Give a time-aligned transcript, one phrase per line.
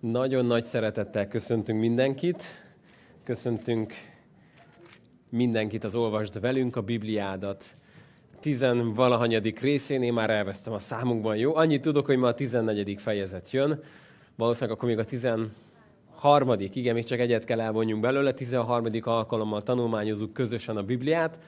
[0.00, 2.44] Nagyon nagy szeretettel köszöntünk mindenkit.
[3.24, 3.94] Köszöntünk
[5.28, 7.64] mindenkit az Olvasd velünk a Bibliádat.
[8.40, 11.56] Tizenvalahanyadik részén én már elvesztem a számunkban, jó?
[11.56, 13.80] Annyit tudok, hogy ma a tizennegyedik fejezet jön.
[14.36, 18.32] Valószínűleg akkor még a tizenharmadik, igen, még csak egyet kell elvonjunk belőle.
[18.32, 21.38] Tizenharmadik alkalommal tanulmányozunk közösen a Bibliát.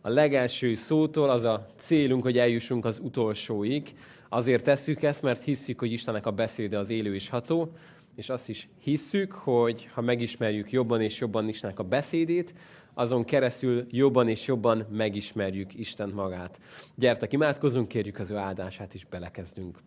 [0.00, 3.94] A legelső szótól az a célunk, hogy eljussunk az utolsóig.
[4.28, 7.72] Azért tesszük ezt, mert hisszük, hogy Istennek a beszéde az élő és ható,
[8.14, 12.54] és azt is hisszük, hogy ha megismerjük jobban és jobban Istennek a beszédét,
[12.94, 16.58] azon keresztül jobban és jobban megismerjük Isten magát.
[16.96, 19.78] Gyertek, imádkozunk, kérjük az ő áldását is, belekezdünk.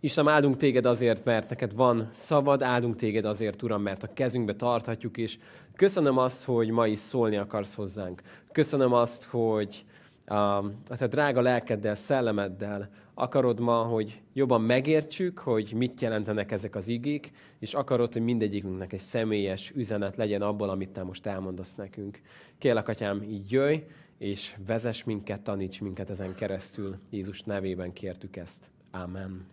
[0.00, 4.54] Istenem, áldunk téged azért, mert neked van szabad, áldunk téged azért, Uram, mert a kezünkbe
[4.54, 5.38] tarthatjuk, és
[5.76, 8.22] köszönöm azt, hogy ma is szólni akarsz hozzánk.
[8.52, 9.84] Köszönöm azt, hogy
[10.24, 12.90] a, a te drága lelkeddel, szellemeddel
[13.22, 18.92] akarod ma, hogy jobban megértsük, hogy mit jelentenek ezek az igék, és akarod, hogy mindegyikünknek
[18.92, 22.20] egy személyes üzenet legyen abból, amit te most elmondasz nekünk.
[22.58, 23.76] Kérlek, Atyám, így jöjj,
[24.18, 26.96] és vezess minket, taníts minket ezen keresztül.
[27.10, 28.70] Jézus nevében kértük ezt.
[28.90, 29.46] Amen.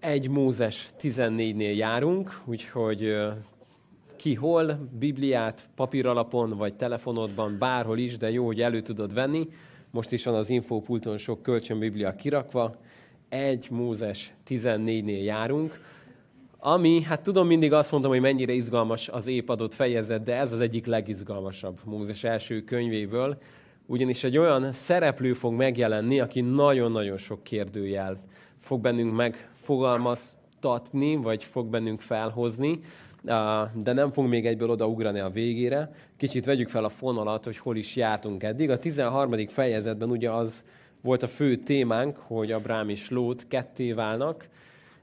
[0.00, 3.16] Egy Mózes 14-nél járunk, úgyhogy
[4.16, 9.48] ki hol, Bibliát papíralapon vagy telefonodban, bárhol is, de jó, hogy elő tudod venni.
[9.92, 12.76] Most is van az infópulton sok kölcsönbiblia kirakva.
[13.28, 15.80] Egy Mózes 14-nél járunk,
[16.58, 20.52] ami, hát tudom, mindig azt mondom, hogy mennyire izgalmas az épp adott fejezet, de ez
[20.52, 23.38] az egyik legizgalmasabb Mózes első könyvéből,
[23.86, 28.18] ugyanis egy olyan szereplő fog megjelenni, aki nagyon-nagyon sok kérdőjel
[28.58, 29.12] fog bennünk
[30.62, 32.80] megfogalmaztatni, vagy fog bennünk felhozni,
[33.72, 35.94] de nem fogunk még egyből odaugrani a végére.
[36.16, 38.70] Kicsit vegyük fel a fonalat, hogy hol is jártunk eddig.
[38.70, 39.46] A 13.
[39.48, 40.64] fejezetben ugye az
[41.00, 44.48] volt a fő témánk, hogy Abrám és Lót ketté válnak,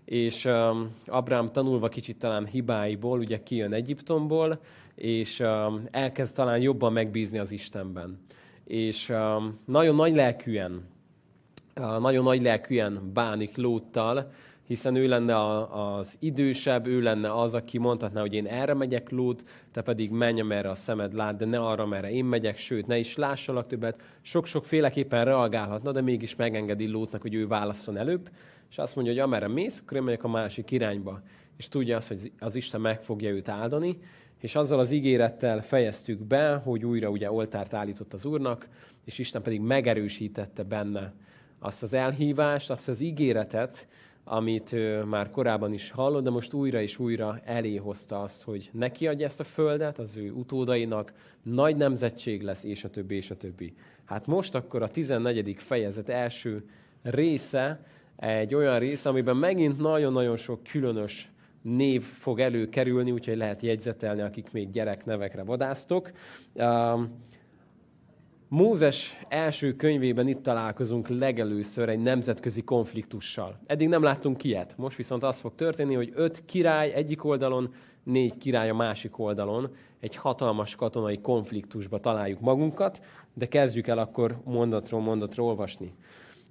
[0.05, 4.59] és um, Abrám tanulva kicsit talán hibáiból, ugye kijön Egyiptomból,
[4.95, 8.19] és um, elkezd talán jobban megbízni az Istenben.
[8.63, 10.83] És um, nagyon nagy lelkűen,
[11.75, 14.31] uh, nagyon nagy lelkűen bánik Lóttal,
[14.69, 19.09] hiszen ő lenne a, az idősebb, ő lenne az, aki mondhatná, hogy én erre megyek,
[19.09, 22.87] Lót, te pedig menj, amerre a szemed lát, de ne arra, merre én megyek, sőt,
[22.87, 24.01] ne is lássalak többet.
[24.21, 28.29] Sok-sok féleképpen reagálhatna, de mégis megengedi Lótnak, hogy ő válasszon előbb,
[28.69, 31.21] és azt mondja, hogy amerre mész, akkor én megyek a másik irányba.
[31.57, 33.99] És tudja azt, hogy az Isten meg fogja őt áldani,
[34.41, 38.67] és azzal az ígérettel fejeztük be, hogy újra ugye oltárt állított az Úrnak,
[39.05, 41.13] és Isten pedig megerősítette benne
[41.59, 43.87] azt az elhívást, azt az ígéretet,
[44.31, 44.75] amit
[45.05, 49.25] már korábban is hallott, de most újra és újra elé hozta azt, hogy neki adja
[49.25, 51.13] ezt a földet az ő utódainak,
[51.43, 53.73] nagy nemzetség lesz, és a többi, és a többi.
[54.05, 55.55] Hát most akkor a 14.
[55.57, 56.69] fejezet első
[57.03, 57.85] része
[58.15, 64.51] egy olyan része, amiben megint nagyon-nagyon sok különös név fog előkerülni, úgyhogy lehet jegyzetelni, akik
[64.51, 66.11] még gyereknevekre vadásztok.
[68.51, 73.59] Mózes első könyvében itt találkozunk legelőször egy nemzetközi konfliktussal.
[73.65, 74.73] Eddig nem láttunk ilyet.
[74.77, 77.73] Most viszont az fog történni, hogy öt király egyik oldalon,
[78.03, 84.41] négy király a másik oldalon egy hatalmas katonai konfliktusba találjuk magunkat, de kezdjük el akkor
[84.45, 85.93] mondatról mondatra olvasni.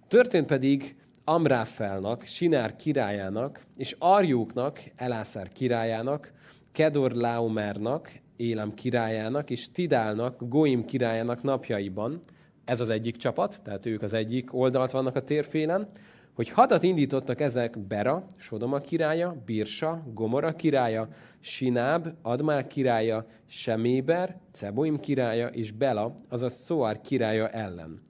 [0.08, 6.32] Történt pedig Amráfelnak, Sinár királyának és Arjóknak, Elászár királyának,
[6.72, 12.20] Kedor Laumernak, Élem királyának és Tidálnak, Goim királyának napjaiban,
[12.64, 15.88] ez az egyik csapat, tehát ők az egyik oldalt vannak a térfélen,
[16.32, 21.08] hogy hatat indítottak ezek Bera, Sodoma királya, Birsa, Gomora királya,
[21.40, 28.00] Sináb, Admár királya, Seméber, Ceboim királya és Bela, azaz Szóár királya ellen.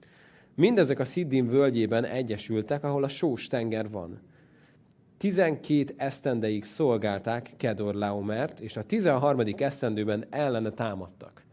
[0.55, 4.19] Mindezek a Sziddim völgyében egyesültek, ahol a sós tenger van.
[5.19, 9.41] 12 esztendeig szolgálták Kedor Laomert, és a 13.
[9.57, 11.43] esztendőben ellene támadtak.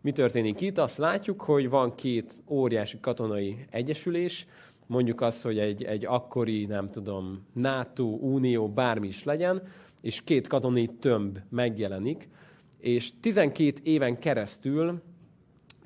[0.00, 0.78] Mi történik itt?
[0.78, 4.46] Azt látjuk, hogy van két óriási katonai egyesülés,
[4.86, 9.62] mondjuk azt, hogy egy, egy akkori, nem tudom, NATO, Unió, bármi is legyen,
[10.02, 12.28] és két katonai tömb megjelenik,
[12.78, 15.02] és 12 éven keresztül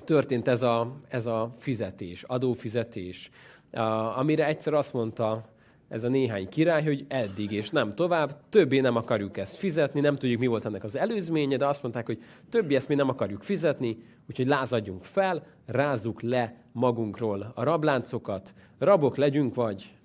[0.03, 3.29] történt ez a, ez a fizetés, adófizetés,
[4.15, 5.55] amire egyszer azt mondta
[5.87, 10.15] ez a néhány király, hogy eddig és nem tovább, többé nem akarjuk ezt fizetni, nem
[10.15, 13.43] tudjuk, mi volt ennek az előzménye, de azt mondták, hogy többi ezt mi nem akarjuk
[13.43, 13.97] fizetni,
[14.29, 19.96] úgyhogy lázadjunk fel, rázzuk le magunkról a rabláncokat, rabok legyünk, vagy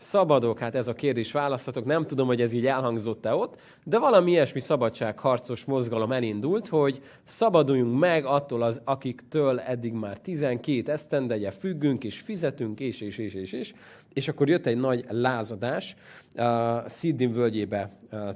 [0.00, 0.58] szabadok?
[0.58, 1.84] Hát ez a kérdés választhatok.
[1.84, 7.98] Nem tudom, hogy ez így elhangzott-e ott, de valami ilyesmi szabadságharcos mozgalom elindult, hogy szabaduljunk
[7.98, 13.52] meg attól, az, akiktől eddig már 12 esztendeje függünk, és fizetünk, és, és, és, és,
[13.52, 13.72] és.
[14.12, 15.96] És akkor jött egy nagy lázadás.
[16.34, 17.90] A Sziddin völgyébe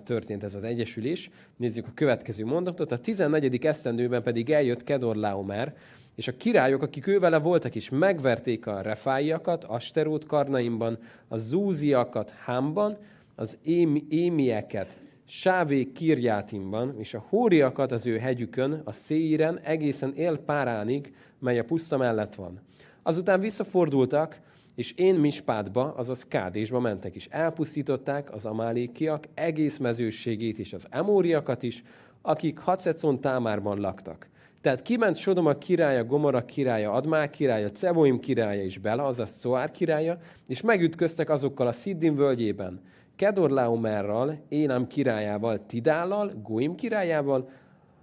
[0.05, 1.31] történt ez az egyesülés.
[1.57, 2.93] Nézzük a következő mondatot.
[2.93, 3.65] A 14.
[3.65, 5.75] esztendőben pedig eljött Kedor Laomer,
[6.15, 12.97] és a királyok, akik ővele voltak is, megverték a refáiakat, Asterót Karnaimban, a zúziakat Hámban,
[13.35, 14.97] az émi, émieket
[15.27, 21.65] Sávé Kirjátimban, és a hóriakat az ő hegyükön, a Széiren, egészen él Páránig, mely a
[21.65, 22.61] puszta mellett van.
[23.03, 24.41] Azután visszafordultak,
[24.75, 27.27] és én Mispátba, azaz Kádésba mentek is.
[27.27, 31.83] Elpusztították az amálékiak egész mezőségét és az emóriakat is,
[32.23, 34.29] akik Hacecon támárban laktak.
[34.65, 40.19] Tehát kiment Sodoma királya, Gomora királya, Admá királya, Ceboim királya és Bela, azaz Szoár királya,
[40.47, 42.81] és megütköztek azokkal a Sziddin völgyében.
[43.17, 47.51] Kedorlaomerral, Énám királyával, Tidállal, Goim királyával,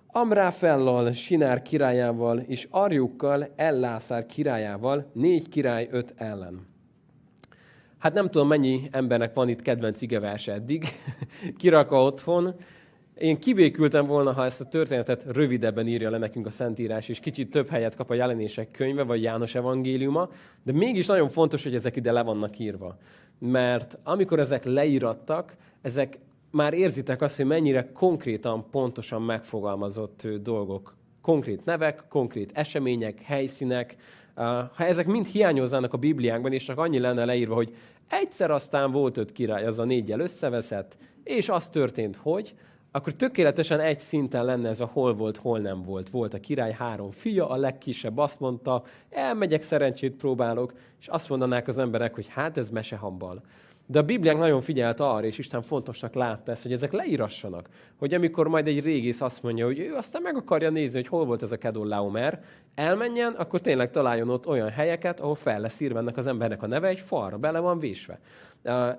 [0.07, 6.67] Amráfellal, Sinár királyával és Arjukkal, Ellászár királyával, négy király öt ellen.
[7.97, 10.85] Hát nem tudom, mennyi embernek van itt kedvenc igevers eddig,
[11.57, 12.55] kiraka otthon,
[13.17, 17.49] én kibékültem volna, ha ezt a történetet rövidebben írja le nekünk a Szentírás, és kicsit
[17.49, 20.29] több helyet kap a jelenések könyve, vagy János evangéliuma,
[20.63, 22.97] de mégis nagyon fontos, hogy ezek ide le vannak írva.
[23.39, 26.17] Mert amikor ezek leírattak, ezek
[26.51, 30.95] már érzitek azt, hogy mennyire konkrétan, pontosan megfogalmazott dolgok.
[31.21, 33.95] Konkrét nevek, konkrét események, helyszínek.
[34.75, 37.75] Ha ezek mind hiányoznának a Bibliánkban, és csak annyi lenne leírva, hogy
[38.07, 42.53] egyszer aztán volt öt király, az a négyel összeveszett, és az történt, hogy,
[42.91, 46.09] akkor tökéletesen egy szinten lenne ez a hol volt, hol nem volt.
[46.09, 51.67] Volt a király három fia, a legkisebb azt mondta, elmegyek, szerencsét próbálok, és azt mondanák
[51.67, 53.41] az emberek, hogy hát ez mesehambal.
[53.85, 57.69] De a Bibliánk nagyon figyelt arra, és Isten fontosnak látta ezt, hogy ezek leírassanak.
[57.97, 61.25] Hogy amikor majd egy régész azt mondja, hogy ő aztán meg akarja nézni, hogy hol
[61.25, 62.43] volt ez a Kedol Laumer,
[62.75, 66.67] elmenjen, akkor tényleg találjon ott olyan helyeket, ahol fel lesz írva ennek az embernek a
[66.67, 68.19] neve, egy falra bele van vésve.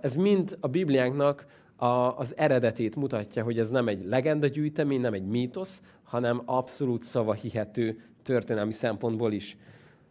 [0.00, 1.46] Ez mind a Bibliánknak
[1.82, 7.02] a, az eredetét mutatja, hogy ez nem egy legenda gyűjtemény, nem egy mítosz, hanem abszolút
[7.02, 9.56] szavahihető történelmi szempontból is.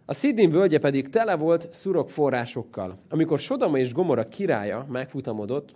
[0.06, 2.98] A Szidin völgye pedig tele volt szurok forrásokkal.
[3.10, 5.76] Amikor Sodoma és Gomora királya megfutamodott,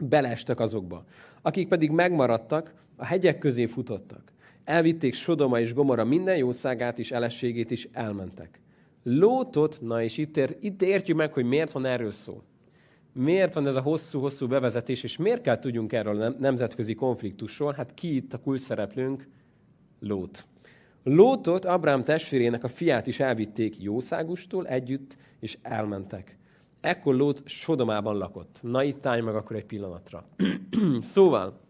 [0.00, 1.04] beleestek azokba.
[1.42, 4.32] Akik pedig megmaradtak, a hegyek közé futottak.
[4.64, 8.60] Elvitték Sodoma és Gomora minden jószágát és elességét is elmentek.
[9.02, 12.42] Lótot, na és itt, ér, itt értjük meg, hogy miért van erről szó
[13.12, 17.72] miért van ez a hosszú-hosszú bevezetés, és miért kell tudjunk erről a nemzetközi konfliktusról?
[17.72, 19.28] Hát ki itt a kulcsszereplőnk?
[20.00, 20.46] Lót.
[21.02, 26.38] Lótot, Abrám testvérének a fiát is elvitték Jószágustól együtt, és elmentek.
[26.80, 28.58] Ekkor Lót Sodomában lakott.
[28.62, 30.24] Na itt állj meg akkor egy pillanatra.
[31.00, 31.60] szóval,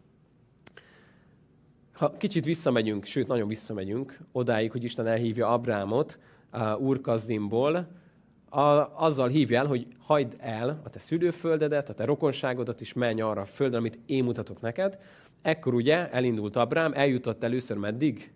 [1.93, 6.19] ha kicsit visszamegyünk, sőt, nagyon visszamegyünk, odáig, hogy Isten elhívja Abrámot
[6.53, 7.89] uh, Úrkazdimból,
[8.49, 8.61] a,
[9.05, 13.41] azzal hívja el, hogy hagyd el a te szülőföldedet, a te rokonságodat, és menj arra
[13.41, 14.99] a földre, amit én mutatok neked.
[15.43, 18.33] Ekkor ugye elindult Abrám, eljutott először meddig?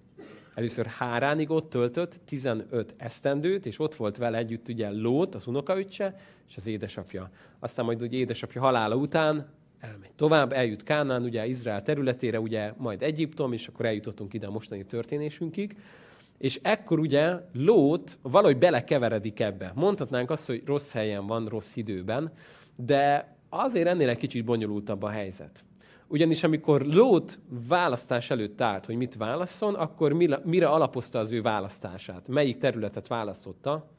[0.55, 6.17] Először Háránig ott töltött 15 esztendőt, és ott volt vele együtt ugye Lót, az unokaöccse,
[6.49, 7.31] és az édesapja.
[7.59, 9.49] Aztán majd ugye édesapja halála után
[9.81, 14.51] elmegy tovább, eljut Kánán, ugye Izrael területére, ugye majd Egyiptom, és akkor eljutottunk ide a
[14.51, 15.77] mostani történésünkig.
[16.43, 19.73] És ekkor ugye Lót valahogy belekeveredik ebbe.
[19.75, 22.33] Mondhatnánk azt, hogy rossz helyen van, rossz időben,
[22.77, 25.65] de azért ennél egy kicsit bonyolultabb a helyzet.
[26.07, 30.13] Ugyanis amikor Lót választás előtt állt, hogy mit válasszon, akkor
[30.45, 32.29] mire alapozta az ő választását?
[32.29, 33.91] Melyik területet választotta?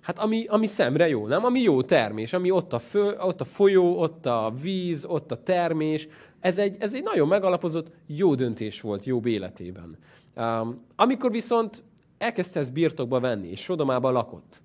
[0.00, 1.44] Hát ami, ami szemre jó, nem?
[1.44, 5.42] Ami jó termés, ami ott a, fő, ott a folyó, ott a víz, ott a
[5.42, 6.08] termés.
[6.40, 9.98] Ez egy, ez egy nagyon megalapozott jó döntés volt jobb életében.
[10.36, 11.82] Um, amikor viszont
[12.18, 14.62] elkezdte ezt birtokba venni, és Sodomában lakott,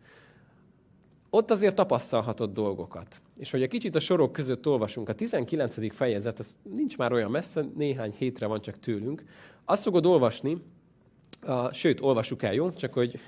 [1.29, 3.21] ott azért tapasztalhatott dolgokat.
[3.37, 5.93] És hogy egy kicsit a sorok között olvasunk, a 19.
[5.95, 9.23] fejezet, ez nincs már olyan messze, néhány hétre van csak tőlünk,
[9.65, 10.57] azt fogod olvasni,
[11.47, 12.71] uh, sőt, olvassuk el, jó?
[12.71, 13.19] Csak hogy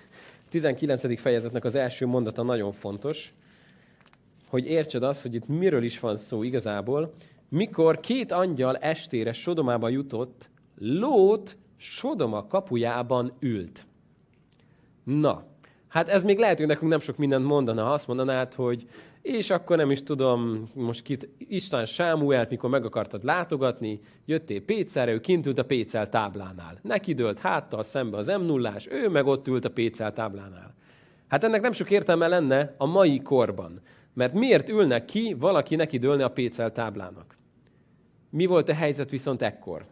[0.50, 1.20] 19.
[1.20, 3.34] fejezetnek az első mondata nagyon fontos,
[4.50, 7.14] hogy értsed azt, hogy itt miről is van szó igazából.
[7.50, 13.86] Mikor két angyal estére Sodomába jutott, Lót Sodoma kapujában ült.
[15.04, 15.44] Na,
[15.88, 18.86] hát ez még lehet, hogy nekünk nem sok mindent mondana, ha azt mondanád, hogy
[19.22, 25.12] és akkor nem is tudom, most kit, Isten Sámuelt, mikor meg akartad látogatni, jöttél Pécelre,
[25.12, 26.80] ő kint ült a Pécel táblánál.
[26.82, 30.76] Neki dőlt háttal szembe az m 0 ő meg ott ült a Pécel táblánál.
[31.28, 33.82] Hát ennek nem sok értelme lenne a mai korban.
[34.14, 37.38] Mert miért ülnek ki valaki neki dőlni a pécel táblának?
[38.30, 39.86] Mi volt a helyzet viszont ekkor?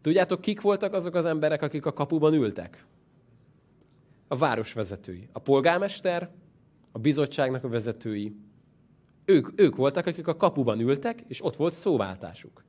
[0.00, 2.84] Tudjátok, kik voltak azok az emberek, akik a kapuban ültek?
[4.28, 5.28] A városvezetői.
[5.32, 6.30] A polgármester,
[6.92, 8.36] a bizottságnak a vezetői.
[9.24, 12.64] Ők, ők voltak, akik a kapuban ültek, és ott volt szóváltásuk.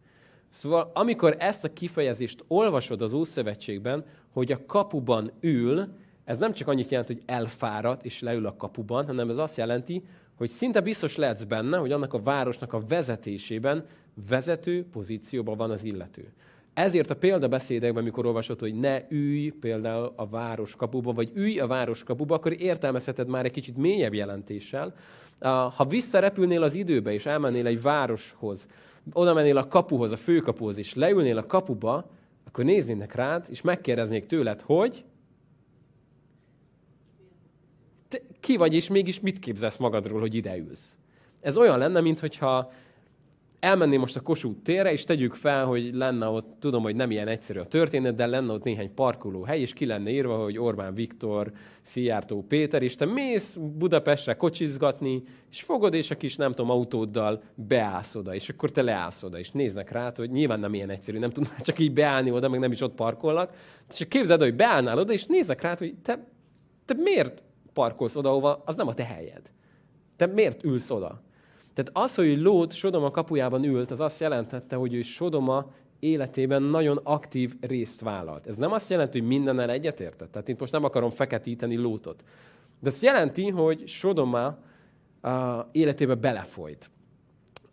[0.50, 5.88] Szóval amikor ezt a kifejezést olvasod az Ószövetségben, hogy a kapuban ül,
[6.24, 10.04] ez nem csak annyit jelent, hogy elfáradt és leül a kapuban, hanem ez azt jelenti,
[10.36, 13.86] hogy szinte biztos lehetsz benne, hogy annak a városnak a vezetésében
[14.30, 16.34] vezető pozícióban van az illető.
[16.74, 21.68] Ezért a példabeszédekben, mikor olvasod, hogy ne ülj például a város kapuba, vagy ülj a
[21.68, 24.94] város kapuba, akkor értelmezheted már egy kicsit mélyebb jelentéssel.
[25.76, 28.68] Ha visszarepülnél az időbe, és elmennél egy városhoz,
[29.14, 32.10] oda mennél a kapuhoz, a főkapuhoz, és leülnél a kapuba,
[32.48, 35.04] akkor néznének rád, és megkérdeznék tőled, hogy
[38.08, 40.98] te ki vagy, és mégis mit képzelsz magadról, hogy ide ülsz.
[41.42, 42.72] Ez olyan lenne, mintha
[43.62, 47.28] elmenni most a Kossuth térre, és tegyük fel, hogy lenne ott, tudom, hogy nem ilyen
[47.28, 50.94] egyszerű a történet, de lenne ott néhány parkoló hely, és ki lenne írva, hogy Orbán
[50.94, 51.52] Viktor,
[51.82, 57.44] Szijjártó Péter, és te mész Budapestre kocsizgatni, és fogod, és a kis, nem tudom, autóddal
[57.56, 61.20] beállsz oda, és akkor te leállsz oda, és néznek rá, hogy nyilván nem ilyen egyszerű,
[61.20, 63.54] nem tudnál csak így beállni oda, meg nem is ott parkolnak.
[63.92, 66.28] És képzeld, hogy beállnál oda, és néznek rá, hogy te,
[66.86, 69.52] te miért parkolsz oda, ahova az nem a te helyed.
[70.16, 71.22] Te miért ülsz oda?
[71.74, 77.00] Tehát az, hogy Lót Sodoma kapujában ült, az azt jelentette, hogy ő Sodoma életében nagyon
[77.04, 78.48] aktív részt vállalt.
[78.48, 80.32] Ez nem azt jelenti, hogy mindennel egyetértett.
[80.32, 82.24] Tehát itt most nem akarom feketíteni Lótot.
[82.80, 84.58] De ez jelenti, hogy Sodoma
[85.24, 85.32] uh,
[85.72, 86.90] életébe belefolyt.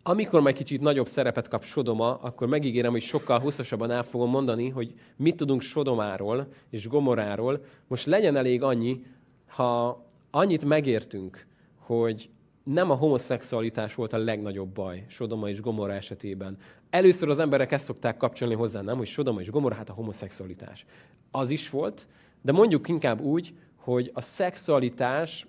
[0.03, 4.69] Amikor majd kicsit nagyobb szerepet kap Sodoma, akkor megígérem, hogy sokkal hosszasabban el fogom mondani,
[4.69, 7.63] hogy mit tudunk Sodomáról és Gomoráról.
[7.87, 9.03] Most legyen elég annyi,
[9.47, 11.45] ha annyit megértünk,
[11.77, 12.29] hogy
[12.73, 16.57] nem a homoszexualitás volt a legnagyobb baj Sodoma és Gomorra esetében.
[16.89, 20.85] Először az emberek ezt szokták kapcsolni hozzá, nem, hogy Sodoma és Gomorra, hát a homoszexualitás.
[21.31, 22.07] Az is volt,
[22.41, 25.47] de mondjuk inkább úgy, hogy a szexualitás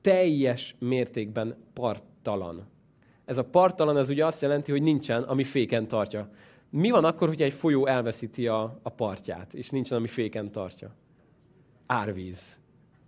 [0.00, 2.66] teljes mértékben parttalan.
[3.24, 6.30] Ez a parttalan, ez ugye azt jelenti, hogy nincsen, ami féken tartja.
[6.70, 10.94] Mi van akkor, hogyha egy folyó elveszíti a, a partját, és nincsen, ami féken tartja?
[11.86, 12.58] Árvíz,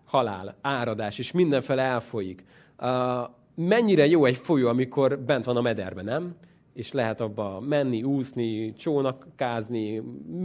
[0.05, 2.45] halál, áradás, és mindenfele elfolyik.
[2.78, 6.34] Uh, mennyire jó egy folyó, amikor bent van a mederben, nem?
[6.74, 10.02] És lehet abba menni, úszni, csónakázni,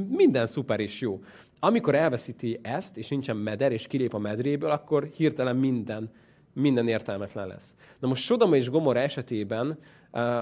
[0.09, 1.23] minden szuper és jó.
[1.59, 6.11] Amikor elveszíti ezt, és nincsen meder, és kilép a medréből, akkor hirtelen minden,
[6.53, 7.75] minden értelmetlen lesz.
[7.99, 9.77] Na most Sodoma és Gomorra esetében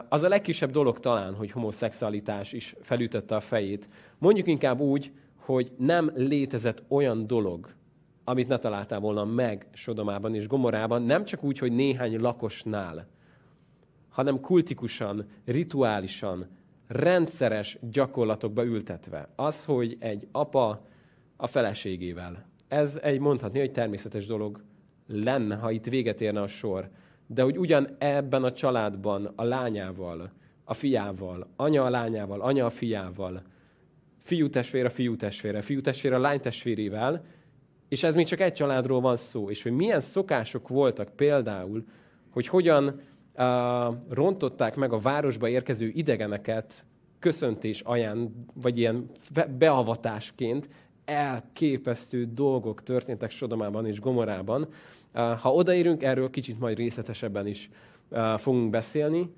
[0.10, 3.90] az a legkisebb dolog talán, hogy homoszexualitás is felütötte a fejét.
[4.18, 7.70] Mondjuk inkább úgy, hogy nem létezett olyan dolog,
[8.32, 13.08] amit ne találtál volna meg Sodomában és Gomorában, nem csak úgy, hogy néhány lakosnál,
[14.10, 16.48] hanem kultikusan, rituálisan,
[16.88, 19.30] rendszeres gyakorlatokba ültetve.
[19.36, 20.86] Az, hogy egy apa
[21.38, 22.46] a feleségével.
[22.68, 24.64] Ez egy mondhatni, hogy természetes dolog
[25.08, 26.90] lenne, ha itt véget érne a sor.
[27.28, 30.32] De hogy ugyan ebben a családban a lányával,
[30.64, 33.42] a fiával, anya a lányával, anya a fiával,
[34.18, 37.24] fiú testvér a fiú testvére, fiú testvér a lány testvérével,
[37.92, 39.50] és ez még csak egy családról van szó.
[39.50, 41.84] És hogy milyen szokások voltak például,
[42.30, 43.02] hogy hogyan
[43.36, 46.86] uh, rontották meg a városba érkező idegeneket
[47.20, 49.10] köszöntés aján, vagy ilyen
[49.58, 50.70] beavatásként,
[51.06, 54.68] elképesztő dolgok történtek Sodomában és Gomorában.
[55.14, 57.70] Uh, ha odaérünk, erről kicsit majd részletesebben is
[58.10, 59.34] uh, fogunk beszélni.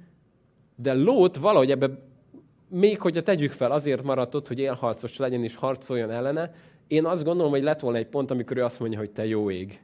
[0.75, 1.89] De Lót valahogy ebbe,
[2.67, 6.51] még hogyha tegyük fel, azért maradt ott, hogy élharcos legyen és harcoljon ellene,
[6.87, 9.51] én azt gondolom, hogy lett volna egy pont, amikor ő azt mondja, hogy te jó
[9.51, 9.81] ég.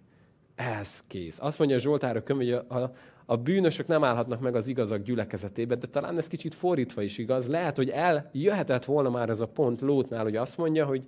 [0.56, 1.40] Ez kész.
[1.42, 2.94] Azt mondja a Zsoltára könyv, hogy a, a,
[3.26, 7.48] a bűnösök nem állhatnak meg az igazak gyülekezetébe, de talán ez kicsit fordítva is igaz.
[7.48, 11.04] Lehet, hogy eljöhetett volna már ez a pont Lótnál, hogy azt mondja, hogy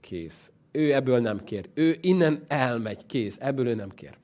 [0.00, 0.52] kész.
[0.72, 1.68] Ő ebből nem kér.
[1.74, 3.38] Ő innen elmegy, kész.
[3.40, 4.18] Ebből ő nem kér.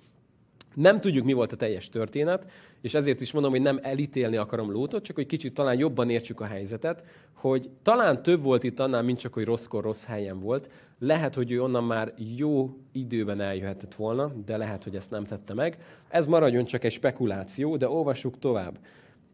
[0.74, 2.50] Nem tudjuk, mi volt a teljes történet,
[2.86, 6.40] és ezért is mondom, hogy nem elítélni akarom Lótot, csak hogy kicsit talán jobban értsük
[6.40, 10.70] a helyzetet, hogy talán több volt itt annál, mint csak, hogy rosszkor rossz helyen volt.
[10.98, 15.54] Lehet, hogy ő onnan már jó időben eljöhetett volna, de lehet, hogy ezt nem tette
[15.54, 15.76] meg.
[16.08, 18.78] Ez maradjon csak egy spekuláció, de olvassuk tovább.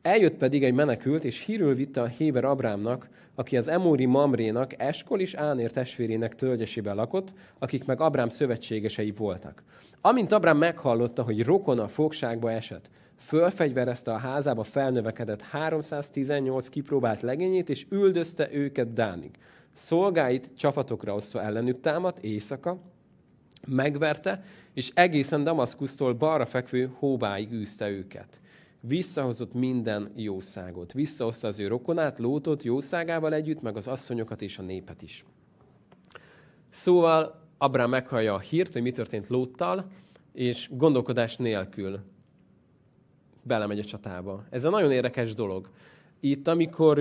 [0.02, 5.20] Eljött pedig egy menekült, és hírül vitte a Héber Abrámnak, aki az Emóri Mamrénak, Eskol
[5.20, 9.62] és Ánér testvérének tölgyesében lakott, akik meg Abrám szövetségesei voltak.
[10.00, 12.90] Amint Abrám meghallotta, hogy rokona fogságba esett,
[13.22, 19.30] fölfegyverezte a házába felnövekedett 318 kipróbált legényét, és üldözte őket Dánig.
[19.72, 22.78] Szolgáit csapatokra osztva ellenük támadt éjszaka,
[23.68, 28.40] megverte, és egészen Damaszkusztól balra fekvő hóbáig űzte őket.
[28.80, 30.92] Visszahozott minden jószágot.
[30.92, 35.24] Visszahozta az ő rokonát, Lótot jószágával együtt, meg az asszonyokat és a népet is.
[36.70, 39.86] Szóval Abrám meghallja a hírt, hogy mi történt Lóttal,
[40.32, 42.00] és gondolkodás nélkül
[43.42, 44.44] belemegy a csatába.
[44.50, 45.68] Ez egy nagyon érdekes dolog.
[46.20, 46.98] Itt, amikor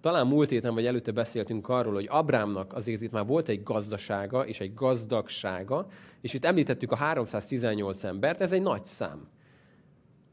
[0.00, 4.46] talán múlt héten vagy előtte beszéltünk arról, hogy Abrámnak azért itt már volt egy gazdasága
[4.46, 5.86] és egy gazdagsága,
[6.20, 9.28] és itt említettük a 318 embert, ez egy nagy szám.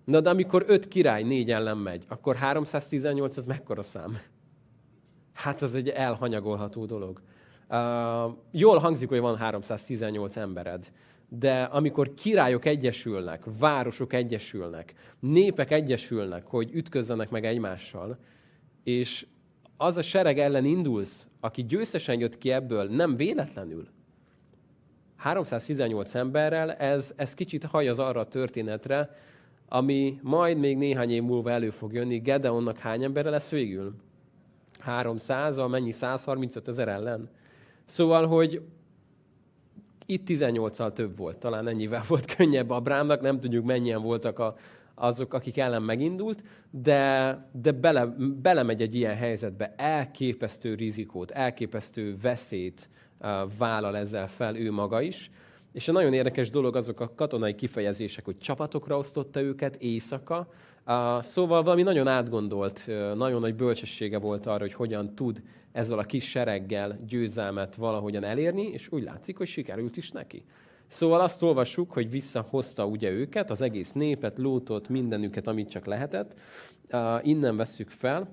[0.05, 4.17] Na de amikor öt király négy ellen megy, akkor 318 az mekkora szám?
[5.33, 7.21] Hát az egy elhanyagolható dolog.
[7.69, 10.91] Uh, jól hangzik, hogy van 318 embered,
[11.39, 18.17] de amikor királyok egyesülnek, városok egyesülnek, népek egyesülnek, hogy ütközzenek meg egymással,
[18.83, 19.25] és
[19.77, 23.87] az a sereg ellen indulsz, aki győztesen jött ki ebből, nem véletlenül.
[25.15, 29.17] 318 emberrel, ez, ez kicsit hajaz arra a történetre,
[29.67, 32.17] ami majd még néhány év múlva elő fog jönni.
[32.17, 33.93] Gedeonnak hány emberre lesz végül?
[34.79, 35.91] 300 a mennyi?
[35.91, 37.29] 135 ezer ellen?
[37.85, 38.61] Szóval, hogy
[40.05, 44.55] itt 18-al több volt, talán ennyivel volt könnyebb Abrámnak, nem tudjuk mennyien voltak a,
[44.95, 48.05] azok, akik ellen megindult, de, de bele,
[48.41, 55.31] belemegy egy ilyen helyzetbe, elképesztő rizikót, elképesztő veszélyt uh, vállal ezzel fel ő maga is.
[55.73, 60.47] És a nagyon érdekes dolog azok a katonai kifejezések, hogy csapatokra osztotta őket éjszaka.
[60.85, 62.85] Uh, szóval valami nagyon átgondolt,
[63.15, 68.67] nagyon nagy bölcsessége volt arra, hogy hogyan tud ezzel a kis sereggel győzelmet valahogyan elérni,
[68.67, 70.43] és úgy látszik, hogy sikerült is neki.
[70.87, 76.35] Szóval azt olvassuk, hogy visszahozta ugye őket, az egész népet, lótot, mindenüket, amit csak lehetett.
[77.21, 78.29] Innen vesszük fel,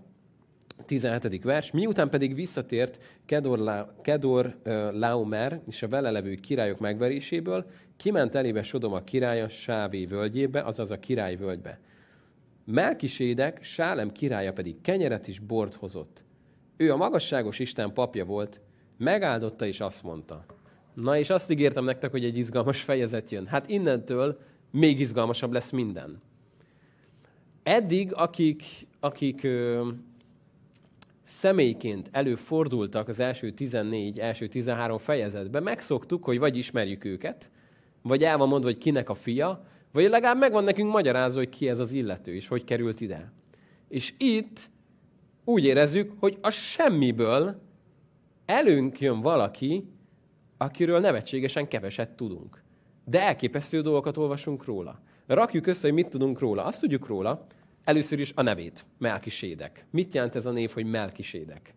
[0.87, 1.43] 17.
[1.43, 1.71] vers.
[1.71, 7.67] Miután pedig visszatért Kedor, La, Kedor uh, Laumer és a vele levő királyok megveréséből,
[7.97, 11.81] kiment elébe Sodoma királya Sávé völgyébe, azaz a király völgybe.
[12.71, 16.25] Melkisédek, Sálem királya pedig kenyeret és bort hozott.
[16.77, 18.61] Ő a magasságos Isten papja volt,
[18.97, 20.45] megáldotta és azt mondta,
[20.95, 23.47] Na és azt ígértem nektek, hogy egy izgalmas fejezet jön.
[23.47, 24.39] Hát innentől
[24.71, 26.23] még izgalmasabb lesz minden.
[27.63, 28.65] Eddig, akik,
[29.01, 29.89] akik ö,
[31.23, 37.51] személyként előfordultak az első 14, első 13 fejezetben, megszoktuk, hogy vagy ismerjük őket,
[38.03, 41.69] vagy el van mondva, hogy kinek a fia, vagy legalább megvan nekünk magyarázó, hogy ki
[41.69, 43.33] ez az illető, és hogy került ide.
[43.89, 44.71] És itt
[45.45, 47.63] úgy érezzük, hogy a semmiből
[48.47, 49.89] előnk jön valaki,
[50.57, 52.63] akiről nevetségesen keveset tudunk.
[53.05, 55.01] De elképesztő dolgokat olvasunk róla.
[55.27, 56.65] Rakjuk össze, hogy mit tudunk róla.
[56.65, 57.47] Azt tudjuk róla,
[57.85, 59.85] először is a nevét, Melkisédek.
[59.91, 61.75] Mit jelent ez a név, hogy Melkisédek?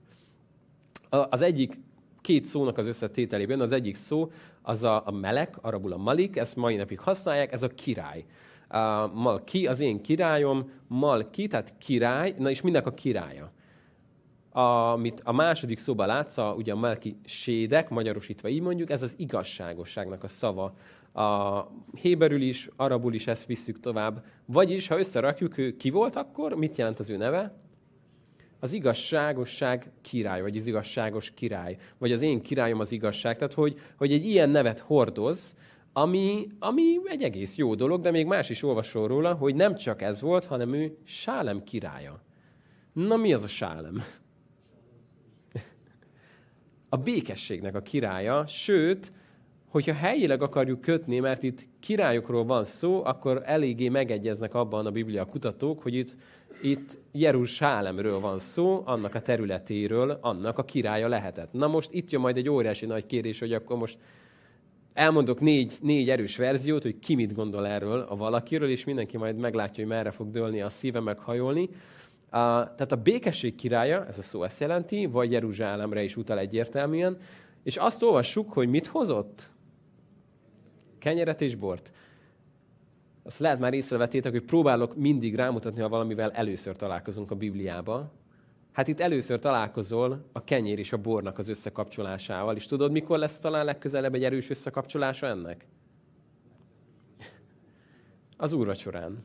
[1.10, 1.80] Az egyik
[2.24, 4.32] két szónak az összetételében, az egyik szó
[4.62, 8.26] az a, a melek, arabul a malik, ezt mai napig használják, ez a király.
[8.70, 13.52] Uh, Malki, az én királyom, Malki, tehát király, na és mindnek a királya
[14.54, 19.16] amit a második szóban látsz, a, ugye a melki sédek, magyarosítva így mondjuk, ez az
[19.18, 20.74] igazságosságnak a szava.
[21.14, 21.62] A
[21.94, 24.24] héberül is, arabul is ezt visszük tovább.
[24.46, 27.63] Vagyis, ha összerakjuk, ő ki volt akkor, mit jelent az ő neve?
[28.64, 33.38] Az igazságosság király, vagy az igazságos király, vagy az én királyom az igazság.
[33.38, 35.56] Tehát, hogy, hogy egy ilyen nevet hordoz,
[35.94, 40.02] ami, ami egy egész jó dolog, de még más is olvasol róla, hogy nem csak
[40.02, 42.22] ez volt, hanem ő Sálem királya.
[42.94, 44.04] Na mi az a Sálem?
[46.90, 49.12] a békességnek a királya, sőt,
[49.74, 55.26] hogyha helyileg akarjuk kötni, mert itt királyokról van szó, akkor eléggé megegyeznek abban a Biblia
[55.26, 56.16] kutatók, hogy itt,
[56.62, 61.54] itt Jeruzsálemről van szó, annak a területéről, annak a királya lehetett.
[61.54, 63.98] Na most itt jön majd egy óriási nagy kérdés, hogy akkor most
[64.94, 69.38] elmondok négy, négy erős verziót, hogy ki mit gondol erről a valakiről, és mindenki majd
[69.38, 71.70] meglátja, hogy merre fog dőlni a szíve, meghajolni.
[72.30, 72.40] A,
[72.76, 77.18] tehát a békesség királya, ez a szó ezt jelenti, vagy Jeruzsálemre is utal egyértelműen,
[77.64, 79.52] és azt olvassuk, hogy mit hozott?
[81.04, 81.92] Kenyeret és bort.
[83.24, 88.12] Azt lehet már észrevettétek, hogy próbálok mindig rámutatni, ha valamivel először találkozunk a Bibliába.
[88.72, 93.40] Hát itt először találkozol a kenyér és a bornak az összekapcsolásával, és tudod, mikor lesz
[93.40, 95.66] talán legközelebb egy erős összekapcsolása ennek?
[98.38, 99.24] Az úrvacsorán.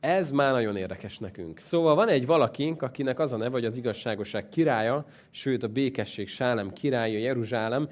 [0.00, 1.58] Ez már nagyon érdekes nekünk.
[1.58, 6.28] Szóval van egy valakink, akinek az a neve, hogy az igazságosság királya, sőt a békesség
[6.28, 7.88] Sálem királya, Jeruzsálem,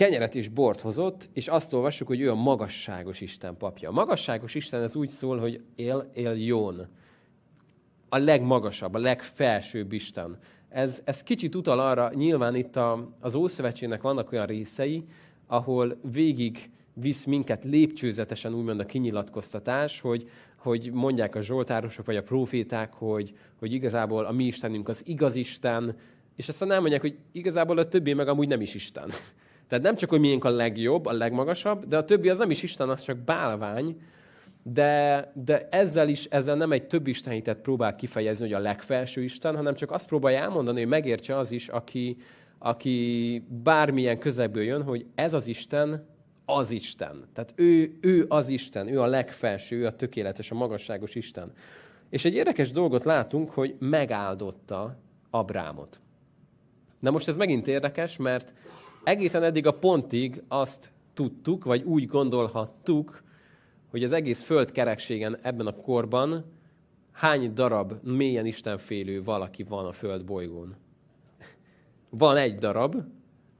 [0.00, 3.88] kenyeret és bort hozott, és azt olvassuk, hogy ő a magasságos Isten papja.
[3.88, 6.88] A magasságos Isten ez úgy szól, hogy él, él jón.
[8.08, 10.38] A legmagasabb, a legfelsőbb Isten.
[10.68, 15.04] Ez, ez kicsit utal arra, nyilván itt a, az Ószövetségnek vannak olyan részei,
[15.46, 22.22] ahol végig visz minket lépcsőzetesen úgymond a kinyilatkoztatás, hogy, hogy mondják a zsoltárosok vagy a
[22.22, 25.96] proféták, hogy, hogy igazából a mi Istenünk az igaz Isten,
[26.36, 29.10] és aztán elmondják, hogy igazából a többi meg amúgy nem is Isten.
[29.70, 32.62] Tehát nem csak, hogy miénk a legjobb, a legmagasabb, de a többi az nem is
[32.62, 34.00] Isten, az csak bálvány,
[34.62, 39.56] de, de ezzel is, ezzel nem egy több istenitet próbál kifejezni, hogy a legfelső Isten,
[39.56, 42.16] hanem csak azt próbálja elmondani, hogy megértse az is, aki,
[42.58, 46.06] aki bármilyen közegből jön, hogy ez az Isten
[46.44, 47.28] az Isten.
[47.32, 51.52] Tehát ő, ő az Isten, ő a legfelső, ő a tökéletes, a magasságos Isten.
[52.08, 54.96] És egy érdekes dolgot látunk, hogy megáldotta
[55.30, 56.00] Abrámot.
[56.98, 58.54] Na most ez megint érdekes, mert
[59.04, 63.22] egészen eddig a pontig azt tudtuk, vagy úgy gondolhattuk,
[63.90, 66.44] hogy az egész föld kerekségen ebben a korban
[67.12, 70.76] hány darab mélyen istenfélő valaki van a föld bolygón.
[72.08, 72.96] Van egy darab,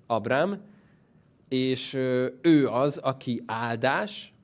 [0.07, 0.63] Abrám,
[1.49, 1.95] és
[2.43, 4.35] ő az, aki áldás,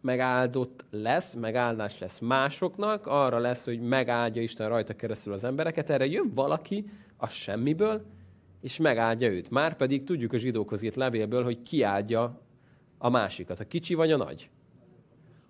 [0.00, 5.90] megáldott lesz, megáldás lesz másoknak, arra lesz, hogy megáldja Isten rajta keresztül az embereket.
[5.90, 8.04] Erre jön valaki a semmiből,
[8.60, 9.50] és megáldja őt.
[9.50, 12.40] Már pedig tudjuk a zsidókhoz írt levélből, hogy ki áldja
[12.98, 14.50] a másikat, a kicsi vagy a nagy.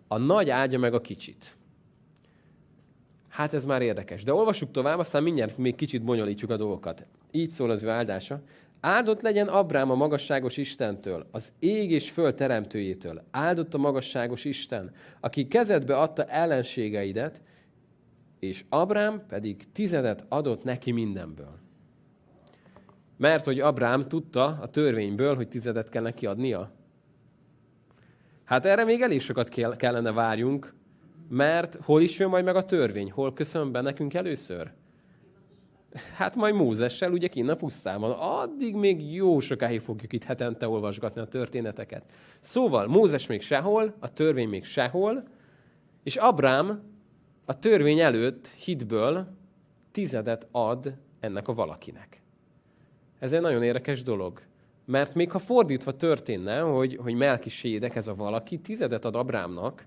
[0.09, 1.57] A nagy áldja meg a kicsit.
[3.29, 4.23] Hát ez már érdekes.
[4.23, 7.07] De olvassuk tovább, aztán mindjárt még kicsit bonyolítsuk a dolgokat.
[7.31, 8.43] Így szól az ő áldása.
[8.81, 13.23] Áldott legyen Abrám a magasságos Istentől, az ég és föld teremtőjétől.
[13.31, 17.43] Áldott a magasságos Isten, aki kezedbe adta ellenségeidet,
[18.39, 21.66] és Abrám pedig tizedet adott neki mindenből.
[23.17, 26.71] Mert hogy Abrám tudta a törvényből, hogy tizedet kell neki adnia.
[28.45, 30.75] Hát erre még elég sokat kellene várjunk,
[31.29, 33.11] mert hol is jön majd meg a törvény?
[33.11, 34.73] Hol köszön be nekünk először?
[36.15, 38.11] Hát majd Mózessel, ugye kinn a pusztában.
[38.11, 42.05] Addig még jó sokáig fogjuk itt hetente olvasgatni a történeteket.
[42.41, 45.25] Szóval Mózes még sehol, a törvény még sehol,
[46.03, 46.83] és Abrám
[47.45, 49.27] a törvény előtt hitből
[49.91, 52.23] tizedet ad ennek a valakinek.
[53.19, 54.41] Ez egy nagyon érdekes dolog.
[54.85, 59.87] Mert még ha fordítva történne, hogy, hogy Melkisédek, ez a valaki, tizedet ad Abrámnak,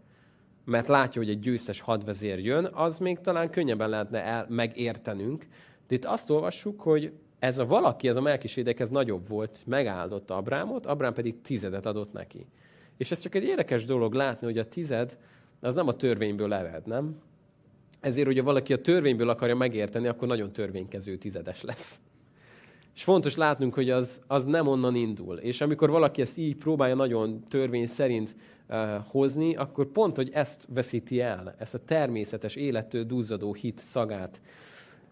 [0.66, 5.46] mert látja, hogy egy győztes hadvezér jön, az még talán könnyebben lehetne el, megértenünk.
[5.88, 10.36] De itt azt olvassuk, hogy ez a valaki, ez a Melkisédek, ez nagyobb volt, megáldotta
[10.36, 12.46] Abrámot, Abrám pedig tizedet adott neki.
[12.98, 15.18] És ez csak egy érdekes dolog látni, hogy a tized
[15.60, 17.22] az nem a törvényből ered, nem?
[18.00, 22.00] Ezért, hogyha valaki a törvényből akarja megérteni, akkor nagyon törvénykező tizedes lesz.
[23.00, 25.38] És fontos látnunk, hogy az, az nem onnan indul.
[25.38, 28.36] És amikor valaki ezt így próbálja nagyon törvény szerint
[28.70, 34.42] uh, hozni, akkor pont, hogy ezt veszíti el, ezt a természetes, élettől duzzadó hit szagát.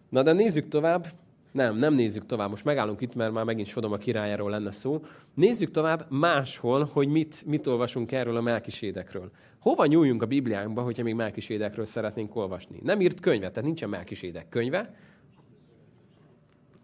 [0.09, 1.07] Na de nézzük tovább.
[1.51, 2.49] Nem, nem nézzük tovább.
[2.49, 5.03] Most megállunk itt, mert már megint Sodom a királyáról lenne szó.
[5.33, 9.31] Nézzük tovább máshol, hogy mit, mit olvasunk erről a Melkisédekről.
[9.59, 12.79] Hova nyúljunk a Bibliánkba, hogyha még Melkisédekről szeretnénk olvasni?
[12.83, 14.93] Nem írt könyvet, tehát nincsen Melkisédek könyve,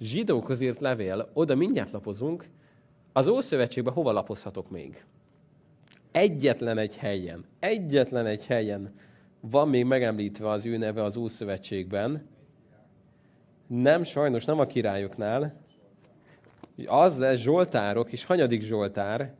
[0.03, 2.45] zsidókhoz írt levél, oda mindjárt lapozunk,
[3.13, 5.05] az Ószövetségben hova lapozhatok még?
[6.11, 8.93] Egyetlen egy helyen, egyetlen egy helyen
[9.39, 12.27] van még megemlítve az ő neve az Ószövetségben.
[13.67, 15.61] Nem, sajnos nem a királyoknál.
[16.85, 19.33] Az lesz Zsoltárok, és hanyadik Zsoltár?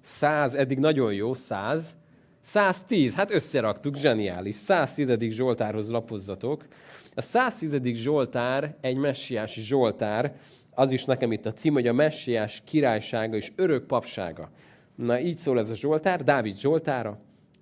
[0.00, 1.96] Száz, eddig nagyon jó, száz.
[2.40, 4.54] 110, hát összeraktuk, zseniális.
[4.54, 5.32] 110.
[5.32, 6.66] Zsoltárhoz lapozzatok.
[7.14, 7.80] A 110.
[7.94, 10.34] Zsoltár egy messiási Zsoltár,
[10.74, 14.50] az is nekem itt a cím, hogy a messiás királysága és örök papsága.
[14.94, 17.18] Na, így szól ez a Zsoltár, Dávid Zsoltára.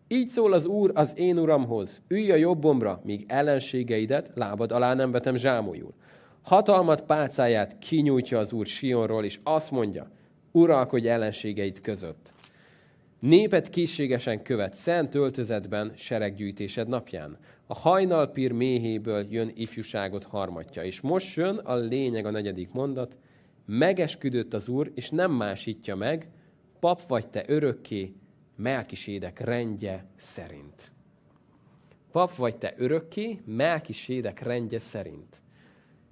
[0.09, 5.11] Így szól az Úr az én uramhoz, ülj a jobbomra, míg ellenségeidet lábad alá nem
[5.11, 5.95] vetem zsámolyul.
[6.43, 10.11] Hatalmat pálcáját kinyújtja az Úr Sionról, és azt mondja,
[10.53, 12.33] uralkodj ellenségeid között.
[13.21, 17.39] Népet készségesen követ szent öltözetben sereggyűjtésed napján.
[17.71, 20.85] A hajnalpír méhéből jön ifjúságot harmatja.
[20.85, 23.19] És most jön a lényeg, a negyedik mondat.
[23.67, 26.29] Megesküdött az Úr, és nem másítja meg,
[26.81, 28.13] pap vagy te örökké,
[28.57, 30.93] Melkisédek rendje szerint.
[32.13, 35.43] Pap vagy te örökké, Melkisédek rendje szerint.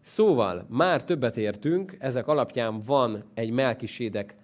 [0.01, 4.37] Szóval már többet értünk, ezek alapján van egy Melkisédek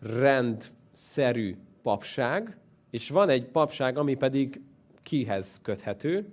[0.00, 2.58] rendszerű papság,
[2.90, 4.60] és van egy papság, ami pedig
[5.06, 6.26] kihez köthető?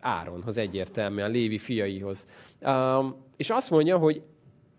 [0.00, 2.26] Áronhoz egyértelműen, Lévi fiaihoz.
[2.60, 4.22] Um, és azt mondja, hogy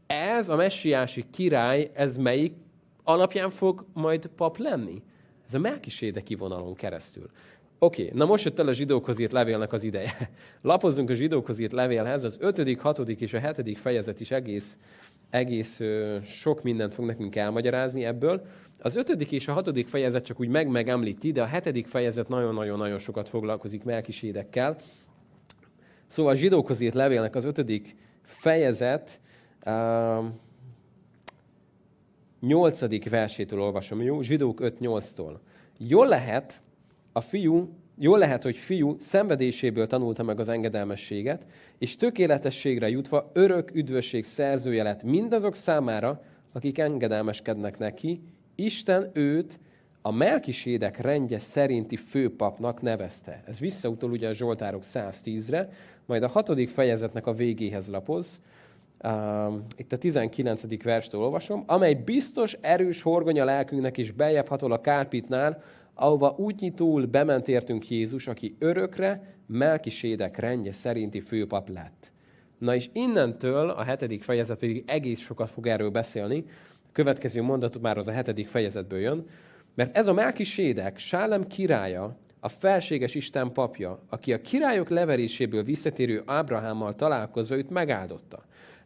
[0.08, 2.54] ez a messiási király, ez melyik
[3.04, 5.02] alapján fog majd pap lenni?
[5.46, 7.30] Ez a Melkiséde kivonalon keresztül.
[7.80, 10.14] Oké, okay, na most jött el a zsidókhoz írt levélnek az ideje.
[10.62, 14.78] Lapozzunk a zsidókhoz írt levélhez, az ötödik, hatodik és a hetedik fejezet is egész
[15.32, 15.82] egész
[16.26, 18.46] sok mindent fog nekünk elmagyarázni ebből.
[18.84, 23.30] Az ötödik és a hatodik fejezet csak úgy meg-megemlíti, de a hetedik fejezet nagyon-nagyon-nagyon sokat
[23.30, 24.76] foglalkozik melkisédekkel.
[26.08, 29.20] Szóval a zsidókhoz írt levélnek az ötödik fejezet
[29.66, 30.26] uh,
[32.40, 34.22] nyolcadik versétől olvasom, jó?
[34.22, 35.34] Zsidók 5-8-tól.
[35.78, 36.62] Jól lehet,
[37.12, 41.46] a fiú, jól lehet, hogy fiú szenvedéséből tanulta meg az engedelmességet,
[41.78, 48.22] és tökéletességre jutva örök üdvösség szerzője lett mindazok számára, akik engedelmeskednek neki,
[48.62, 49.60] Isten őt
[50.02, 53.44] a Melkisédek rendje szerinti főpapnak nevezte.
[53.48, 55.70] Ez visszautol ugye a Zsoltárok 110-re,
[56.06, 58.42] majd a hatodik fejezetnek a végéhez lapoz.
[59.76, 60.84] Itt a 19.
[60.84, 67.48] verstől olvasom, amely biztos, erős horgonya lelkünknek is beljebb hatol a kárpitnál, ahova útnyitól bement
[67.48, 72.12] értünk Jézus, aki örökre Melkisédek rendje szerinti főpap lett.
[72.58, 76.46] Na és innentől a hetedik fejezet pedig egész sokat fog erről beszélni.
[76.92, 79.26] Következő mondat már az a hetedik fejezetből jön,
[79.76, 86.22] mert ez a Melkisédek, Sálem királya, a felséges Isten papja, aki a királyok leveréséből visszatérő
[86.26, 88.44] Ábrahámmal találkozva őt megáldotta.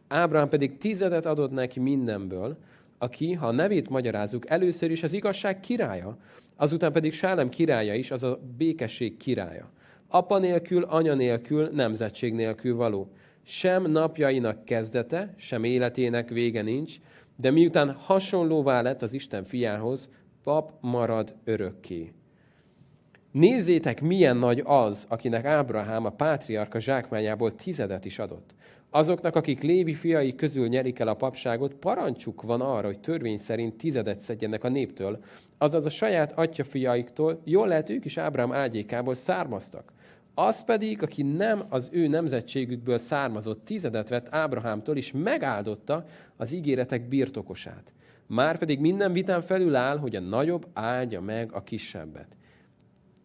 [0.08, 2.56] Ábrahám pedig tizedet adott neki mindenből,
[2.98, 6.16] aki, ha a nevét magyarázzuk, először is az igazság királya,
[6.56, 9.70] azután pedig Sálem királya is, az a békesség királya.
[10.08, 13.12] Apa nélkül, anya nélkül, nemzetség nélkül való.
[13.42, 16.96] Sem napjainak kezdete, sem életének vége nincs,
[17.36, 20.10] de miután hasonlóvá lett az Isten fiához,
[20.42, 22.12] pap marad örökké.
[23.32, 28.54] Nézzétek, milyen nagy az, akinek Ábrahám a pátriarka zsákmányából tizedet is adott.
[28.90, 33.76] Azoknak, akik Lévi fiai közül nyerik el a papságot, parancsuk van arra, hogy törvény szerint
[33.76, 35.18] tizedet szedjenek a néptől,
[35.58, 39.92] azaz a saját atyafiaiktól, jól lehet ők is Ábrám ágyékából származtak.
[40.38, 46.04] Az pedig, aki nem az ő nemzetségükből származott, tizedet vett Ábrahámtól, és megáldotta
[46.36, 47.92] az ígéretek birtokosát.
[48.26, 52.36] Márpedig minden vitán felül áll, hogy a nagyobb áldja meg a kisebbet.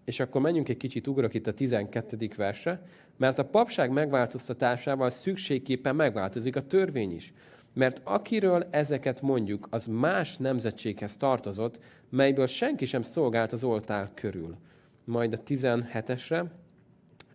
[0.06, 2.30] És akkor menjünk egy kicsit, ugrok itt a 12.
[2.36, 2.82] versre,
[3.18, 7.34] mert a papság megváltoztatásával szükségképpen megváltozik a törvény is.
[7.74, 14.56] Mert akiről ezeket mondjuk, az más nemzetséghez tartozott, melyből senki sem szolgált az oltár körül.
[15.04, 16.46] Majd a 17-esre,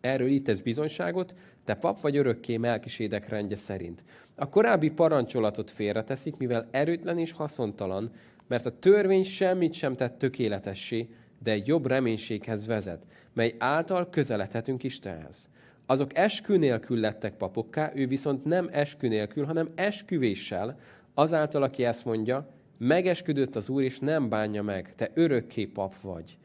[0.07, 4.05] erről itt ez bizonyságot, te pap vagy örökké melkisédek rendje szerint.
[4.35, 8.11] A korábbi parancsolatot félreteszik, mivel erőtlen és haszontalan,
[8.47, 11.09] mert a törvény semmit sem tett tökéletessé,
[11.43, 15.49] de egy jobb reménységhez vezet, mely által közeledhetünk Istenhez.
[15.87, 20.79] Azok eskü nélkül lettek papokká, ő viszont nem eskü nélkül, hanem esküvéssel,
[21.15, 26.39] azáltal, aki ezt mondja, megesküdött az Úr, és nem bánja meg, te örökké pap vagy.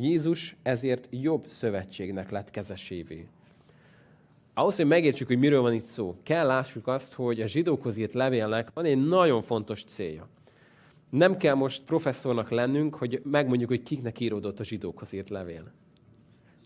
[0.00, 3.26] Jézus ezért jobb szövetségnek lett kezesévé.
[4.54, 8.12] Ahhoz, hogy megértsük, hogy miről van itt szó, kell lássuk azt, hogy a zsidókhoz írt
[8.12, 10.28] levélnek van egy nagyon fontos célja.
[11.10, 15.72] Nem kell most professzornak lennünk, hogy megmondjuk, hogy kiknek íródott a zsidókhoz írt levél.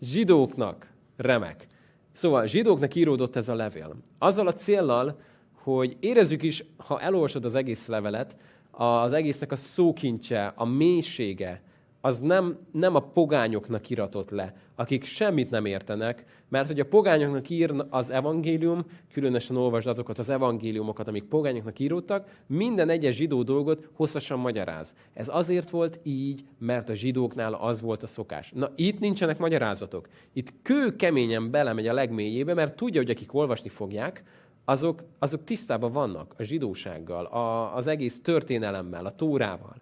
[0.01, 0.91] Zsidóknak.
[1.17, 1.67] Remek.
[2.11, 3.95] Szóval zsidóknak íródott ez a levél.
[4.17, 5.19] Azzal a céllal,
[5.53, 8.35] hogy érezzük is, ha elolvasod az egész levelet,
[8.71, 11.61] az egésznek a szókincse, a mélysége,
[12.05, 17.49] az nem, nem a pogányoknak iratott le, akik semmit nem értenek, mert hogy a pogányoknak
[17.49, 23.89] ír az evangélium, különösen olvasd azokat az evangéliumokat, amik pogányoknak íródtak, minden egyes zsidó dolgot
[23.93, 24.95] hosszasan magyaráz.
[25.13, 28.51] Ez azért volt így, mert a zsidóknál az volt a szokás.
[28.55, 30.07] Na, itt nincsenek magyarázatok.
[30.33, 34.23] Itt kő keményen belemegy a legmélyébe, mert tudja, hogy akik olvasni fogják,
[34.65, 39.75] azok, azok tisztában vannak a zsidósággal, a, az egész történelemmel, a tórával.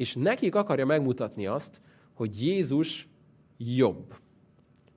[0.00, 1.80] És nekik akarja megmutatni azt,
[2.12, 3.08] hogy Jézus
[3.56, 4.14] jobb.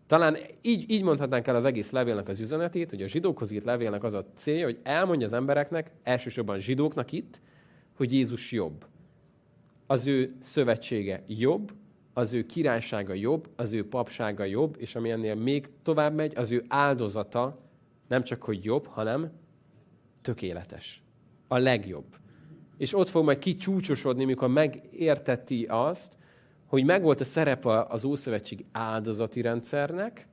[0.06, 4.04] Talán így, így mondhatnánk el az egész levélnek az üzenetét, hogy a zsidókhoz írt levélnek
[4.04, 7.42] az a célja, hogy elmondja az embereknek, elsősorban zsidóknak itt,
[7.94, 8.86] hogy Jézus jobb.
[9.88, 11.72] Az ő szövetsége jobb,
[12.14, 16.52] az ő királysága jobb, az ő papsága jobb, és ami ennél még tovább megy, az
[16.52, 17.60] ő áldozata
[18.08, 19.32] nem csak, hogy jobb, hanem
[20.22, 21.04] tökéletes.
[21.48, 22.22] A legjobb.
[22.78, 26.18] És ott fog majd kicsúcsosodni, mikor megérteti azt,
[26.66, 30.28] hogy megvolt a szerepe az Ószövetség áldozati rendszernek,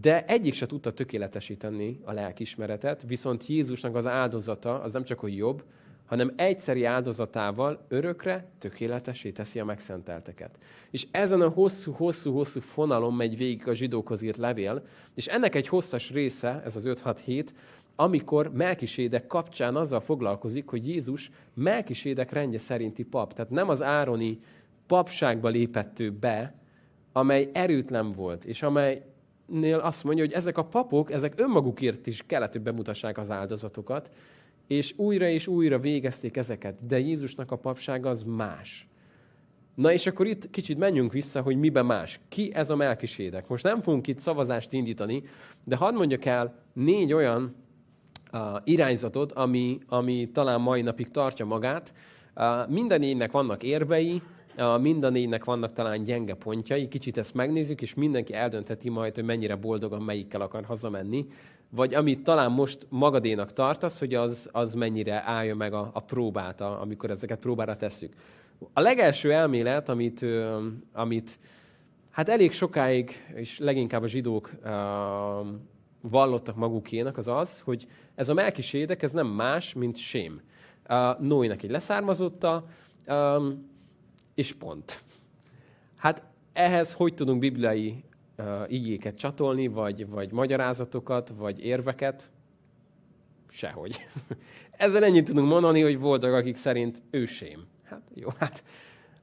[0.00, 5.36] de egyik se tudta tökéletesíteni a lelkismeretet, viszont Jézusnak az áldozata az nem csak, hogy
[5.36, 5.64] jobb,
[6.06, 10.58] hanem egyszeri áldozatával örökre tökéletesé teszi a megszentelteket.
[10.90, 16.10] És ezen a hosszú-hosszú-hosszú fonalon megy végig a zsidókhoz írt levél, és ennek egy hosszas
[16.10, 17.46] része, ez az 5-6-7,
[17.96, 23.32] amikor Melkisédek kapcsán azzal foglalkozik, hogy Jézus Melkisédek rendje szerinti pap.
[23.32, 24.38] Tehát nem az Ároni
[24.86, 26.54] papságba lépett ő be,
[27.12, 32.52] amely erőtlen volt, és amelynél azt mondja, hogy ezek a papok, ezek önmagukért is kellett,
[32.52, 34.10] hogy bemutassák az áldozatokat,
[34.66, 38.88] és újra és újra végezték ezeket, de Jézusnak a papsága az más.
[39.74, 42.20] Na és akkor itt kicsit menjünk vissza, hogy miben más.
[42.28, 43.48] Ki ez a melkisédek?
[43.48, 45.22] Most nem fogunk itt szavazást indítani,
[45.64, 47.54] de hadd mondjak el négy olyan
[48.64, 51.92] irányzatot, ami, ami talán mai napig tartja magát.
[52.68, 54.22] Minden négynek vannak érvei,
[54.80, 56.88] minden négynek vannak talán gyenge pontjai.
[56.88, 61.26] Kicsit ezt megnézzük, és mindenki eldöntheti majd, hogy mennyire boldogan melyikkel akar hazamenni.
[61.70, 66.60] Vagy amit talán most magadénak tartasz, hogy az, az mennyire állja meg a, a próbát,
[66.60, 68.14] a, amikor ezeket próbára tesszük.
[68.72, 70.24] A legelső elmélet, amit,
[70.92, 71.38] amit
[72.10, 74.50] hát elég sokáig, és leginkább a zsidók
[76.00, 80.40] vallottak magukének, az az, hogy ez a melkisédek, ez nem más, mint sém.
[81.18, 82.66] Noénak egy leszármazotta,
[84.34, 85.02] és pont.
[85.96, 88.04] Hát ehhez hogy tudunk bibliai
[88.66, 92.30] igéket csatolni, vagy, vagy magyarázatokat, vagy érveket?
[93.48, 94.06] Sehogy.
[94.70, 97.66] Ezzel ennyit tudunk mondani, hogy voltak, akik szerint ő sém.
[97.84, 98.64] Hát jó, hát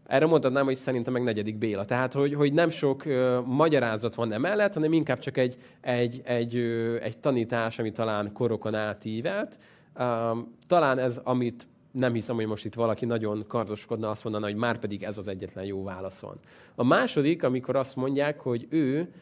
[0.05, 1.85] erre mondhatnám, hogy szerintem meg negyedik Béla.
[1.85, 6.55] Tehát, hogy, hogy nem sok uh, magyarázat van emellett, hanem inkább csak egy, egy, egy,
[6.55, 9.59] uh, egy tanítás, ami talán korokon átívelt.
[9.95, 10.37] Uh,
[10.67, 14.79] talán ez, amit nem hiszem, hogy most itt valaki nagyon kardoskodna, azt mondaná, hogy már
[14.79, 16.39] pedig ez az egyetlen jó válaszon.
[16.75, 19.13] A második, amikor azt mondják, hogy ő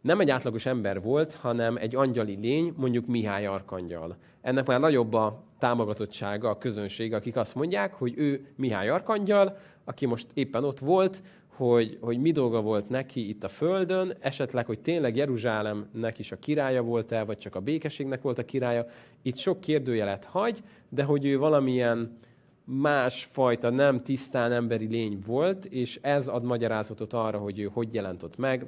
[0.00, 4.16] nem egy átlagos ember volt, hanem egy angyali lény, mondjuk Mihály Arkangyal.
[4.40, 9.56] Ennek már nagyobb a támogatottsága, a közönség, akik azt mondják, hogy ő Mihály Arkangyal,
[9.88, 14.66] aki most éppen ott volt, hogy, hogy mi dolga volt neki itt a Földön, esetleg,
[14.66, 18.86] hogy tényleg Jeruzsálemnek is a királya volt-e, vagy csak a békességnek volt a királya.
[19.22, 22.18] Itt sok kérdőjelet hagy, de hogy ő valamilyen
[22.64, 28.36] másfajta, nem tisztán emberi lény volt, és ez ad magyarázatot arra, hogy ő hogy jelentott
[28.36, 28.66] meg,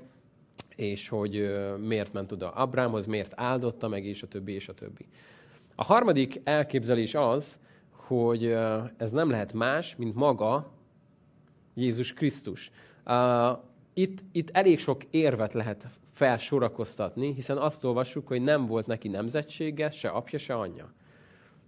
[0.76, 1.50] és hogy
[1.86, 5.06] miért ment oda Abrámhoz, miért áldotta meg, és a többi, és a többi.
[5.74, 7.58] A harmadik elképzelés az,
[7.90, 8.56] hogy
[8.96, 10.78] ez nem lehet más, mint maga
[11.74, 12.70] Jézus Krisztus.
[13.94, 19.90] Itt, itt elég sok érvet lehet felsorakoztatni, hiszen azt olvassuk, hogy nem volt neki nemzetsége,
[19.90, 20.92] se apja, se anyja.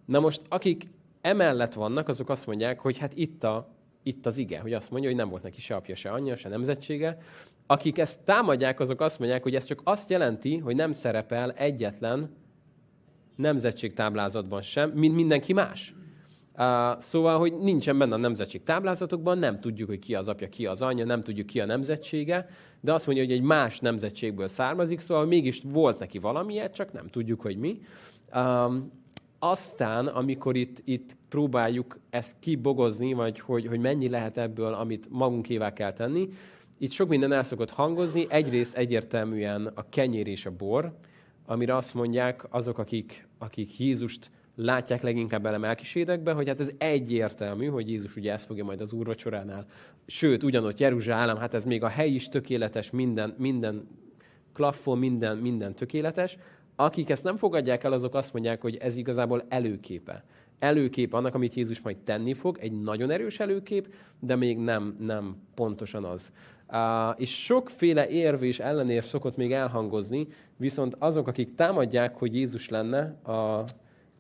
[0.05, 0.89] Na most, akik
[1.21, 3.69] emellett vannak, azok azt mondják, hogy hát itt, a,
[4.03, 6.49] itt az ige, hogy azt mondja, hogy nem volt neki se apja, se anyja, se
[6.49, 7.19] nemzetsége.
[7.67, 12.31] Akik ezt támadják, azok azt mondják, hogy ez csak azt jelenti, hogy nem szerepel egyetlen
[13.37, 15.95] nemzetségtáblázatban sem, mint mindenki más.
[16.59, 20.67] Uh, szóval, hogy nincsen benne a nemzetség táblázatokban, nem tudjuk, hogy ki az apja, ki
[20.67, 22.49] az anyja, nem tudjuk, ki a nemzetsége,
[22.81, 27.07] de azt mondja, hogy egy más nemzetségből származik, szóval mégis volt neki valamiért, csak nem
[27.07, 27.81] tudjuk, hogy mi.
[28.35, 28.91] Um,
[29.39, 35.73] aztán, amikor itt, itt próbáljuk ezt kibogozni, vagy hogy, hogy mennyi lehet ebből, amit magunkévá
[35.73, 36.29] kell tenni,
[36.79, 38.27] itt sok minden el szokott hangozni.
[38.29, 40.93] Egyrészt egyértelműen a kenyér és a bor,
[41.47, 47.67] amire azt mondják azok, akik, akik Jézust látják leginkább bele melkisédekbe, hogy hát ez egyértelmű,
[47.67, 49.67] hogy Jézus ugye ezt fogja majd az úrvacsoránál.
[50.07, 53.89] Sőt, ugyanott Jeruzsálem, hát ez még a hely is tökéletes, minden, minden
[54.53, 56.39] klaffol, minden, minden tökéletes.
[56.77, 60.25] Akik ezt nem fogadják el, azok azt mondják, hogy ez igazából előképe.
[60.59, 65.37] Előkép annak, amit Jézus majd tenni fog, egy nagyon erős előkép, de még nem, nem
[65.55, 66.33] pontosan az.
[66.69, 72.69] Uh, és sokféle érv és ellenér szokott még elhangozni, viszont azok, akik támadják, hogy Jézus
[72.69, 73.65] lenne, a,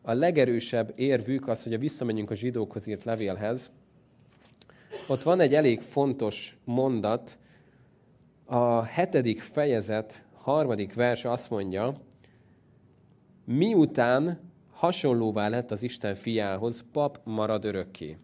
[0.03, 3.71] a legerősebb érvük az, hogy a visszamegyünk a zsidókhoz írt levélhez.
[5.09, 7.39] Ott van egy elég fontos mondat,
[8.45, 11.95] a hetedik fejezet harmadik vers azt mondja,
[13.45, 18.17] miután hasonlóvá lett az Isten fiához, pap marad örökké.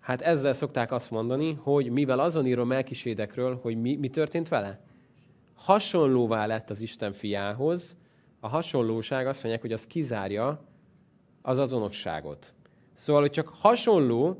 [0.00, 4.80] Hát ezzel szokták azt mondani, hogy mivel azon írom Melkisédekről, hogy mi, mi történt vele?
[5.54, 7.96] Hasonlóvá lett az Isten fiához.
[8.40, 10.71] A hasonlóság azt mondják, hogy az kizárja
[11.42, 12.54] az azonosságot.
[12.92, 14.38] Szóval, hogy csak hasonló,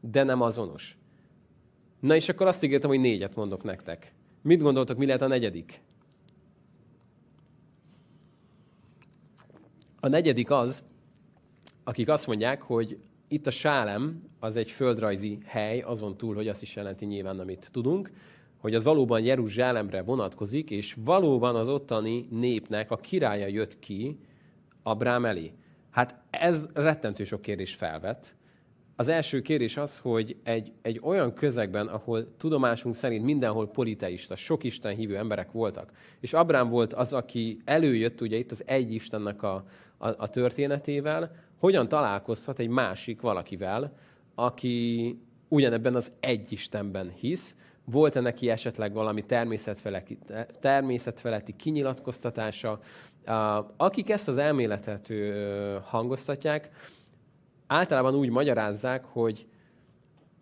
[0.00, 0.98] de nem azonos.
[2.00, 4.14] Na és akkor azt ígértem, hogy négyet mondok nektek.
[4.42, 5.82] Mit gondoltok, mi lehet a negyedik?
[10.00, 10.82] A negyedik az,
[11.84, 16.62] akik azt mondják, hogy itt a Sálem az egy földrajzi hely, azon túl, hogy azt
[16.62, 18.10] is jelenti nyilván, amit tudunk,
[18.56, 24.18] hogy az valóban Jeruzsálemre vonatkozik, és valóban az ottani népnek a királya jött ki
[24.82, 25.52] Abrám elé.
[25.94, 28.36] Hát ez rettentő sok kérdés felvet.
[28.96, 34.64] Az első kérdés az, hogy egy, egy olyan közegben, ahol tudomásunk szerint mindenhol politeista, sok
[34.64, 39.42] Isten hívő emberek voltak, és Abrám volt az, aki előjött ugye itt az egy Istennek
[39.42, 39.64] a,
[39.98, 43.96] a, a történetével, hogyan találkozhat egy másik valakivel,
[44.34, 45.18] aki
[45.48, 49.24] ugyanebben az egy Istenben hisz, volt-e neki esetleg valami
[50.60, 52.78] természetfeletti, kinyilatkoztatása.
[53.76, 55.12] Akik ezt az elméletet
[55.82, 56.68] hangoztatják,
[57.66, 59.46] általában úgy magyarázzák, hogy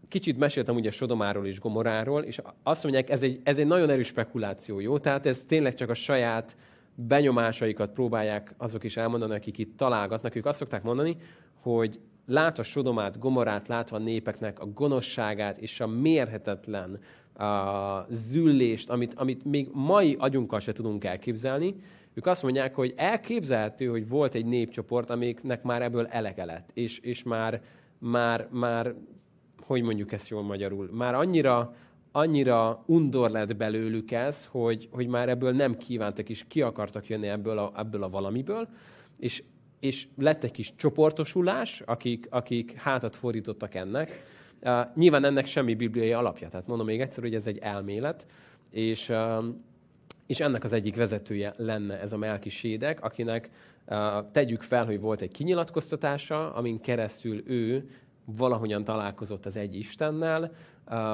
[0.09, 4.07] kicsit meséltem ugye Sodomáról és Gomoráról, és azt mondják, ez egy, ez egy nagyon erős
[4.07, 4.99] spekuláció, jó?
[4.99, 6.57] Tehát ez tényleg csak a saját
[6.95, 10.35] benyomásaikat próbálják azok is elmondani, akik itt találgatnak.
[10.35, 11.17] Ők azt szokták mondani,
[11.61, 16.99] hogy látva Sodomát, Gomorát, látva népeknek a gonoszságát és a mérhetetlen
[17.35, 21.75] a züllést, amit, amit még mai agyunkkal se tudunk elképzelni,
[22.15, 26.99] ők azt mondják, hogy elképzelhető, hogy volt egy népcsoport, amiknek már ebből elege lett, és,
[26.99, 27.63] és már,
[27.99, 28.95] már, már,
[29.67, 31.75] hogy mondjuk ezt jól magyarul, már annyira,
[32.13, 37.29] annyira undor lett belőlük ez, hogy, hogy már ebből nem kívántak, és ki akartak jönni
[37.29, 38.69] ebből a, ebből a valamiből,
[39.19, 39.43] és,
[39.81, 44.23] és lett egy kis csoportosulás, akik, akik hátat fordítottak ennek.
[44.95, 48.27] Nyilván ennek semmi bibliai alapja, tehát mondom még egyszer, hogy ez egy elmélet,
[48.71, 49.13] és,
[50.27, 53.51] és ennek az egyik vezetője lenne ez a Melkisédek, akinek
[53.87, 57.91] uh, tegyük fel, hogy volt egy kinyilatkoztatása, amin keresztül ő
[58.25, 60.53] valahogyan találkozott az egy Istennel,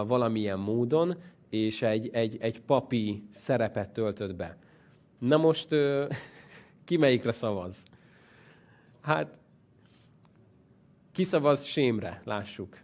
[0.07, 1.16] valamilyen módon,
[1.49, 4.57] és egy, egy, egy papi szerepet töltött be.
[5.18, 5.68] Na most
[6.84, 7.84] ki melyikre szavaz?
[9.01, 9.38] Hát,
[11.12, 12.76] kiszavaz sémre, lássuk.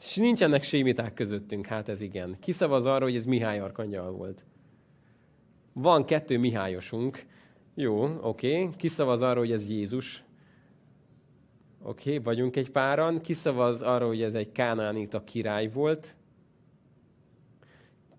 [0.00, 2.36] És nincsenek sémiták közöttünk, hát ez igen.
[2.40, 4.44] Kiszavaz arra, hogy ez Mihály Arkangyal volt.
[5.72, 7.26] Van kettő Mihályosunk.
[7.74, 8.62] Jó, oké.
[8.62, 8.76] Okay.
[8.76, 10.24] Kiszavaz arra, hogy ez Jézus.
[11.82, 13.20] Oké, okay, vagyunk egy páran.
[13.20, 16.16] Kiszavaz arra, hogy ez egy kánánita király volt.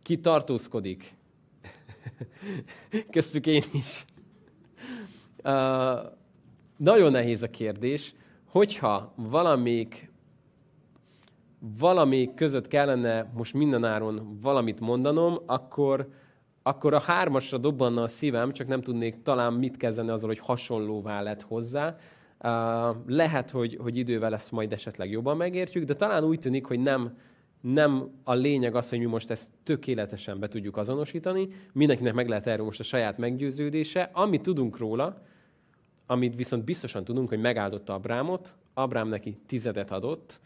[0.02, 1.16] Ki tartózkodik?
[3.12, 4.06] Köztük én is.
[5.44, 6.00] Uh,
[6.78, 8.14] nagyon nehéz a kérdés,
[8.46, 10.11] hogyha valamik,
[11.62, 16.08] valamik között kellene most mindenáron valamit mondanom, akkor,
[16.64, 21.22] akkor a hármasra dobbanna a szívem, csak nem tudnék talán mit kezdeni azzal, hogy hasonlóvá
[21.22, 21.96] lett hozzá.
[22.44, 26.80] Uh, lehet, hogy, hogy idővel ezt majd esetleg jobban megértjük, de talán úgy tűnik, hogy
[26.80, 27.18] nem,
[27.62, 31.48] nem a lényeg az, hogy mi most ezt tökéletesen be tudjuk azonosítani.
[31.74, 34.10] Mindenkinek meg lehet erről most a saját meggyőződése.
[34.14, 35.22] Amit tudunk róla,
[36.06, 40.40] amit viszont biztosan tudunk, hogy megáldotta Abrámot, Abrám neki tizedet adott,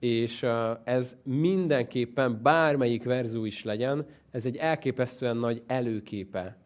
[0.00, 0.46] és
[0.84, 6.56] ez mindenképpen bármelyik verzió is legyen, ez egy elképesztően nagy előképe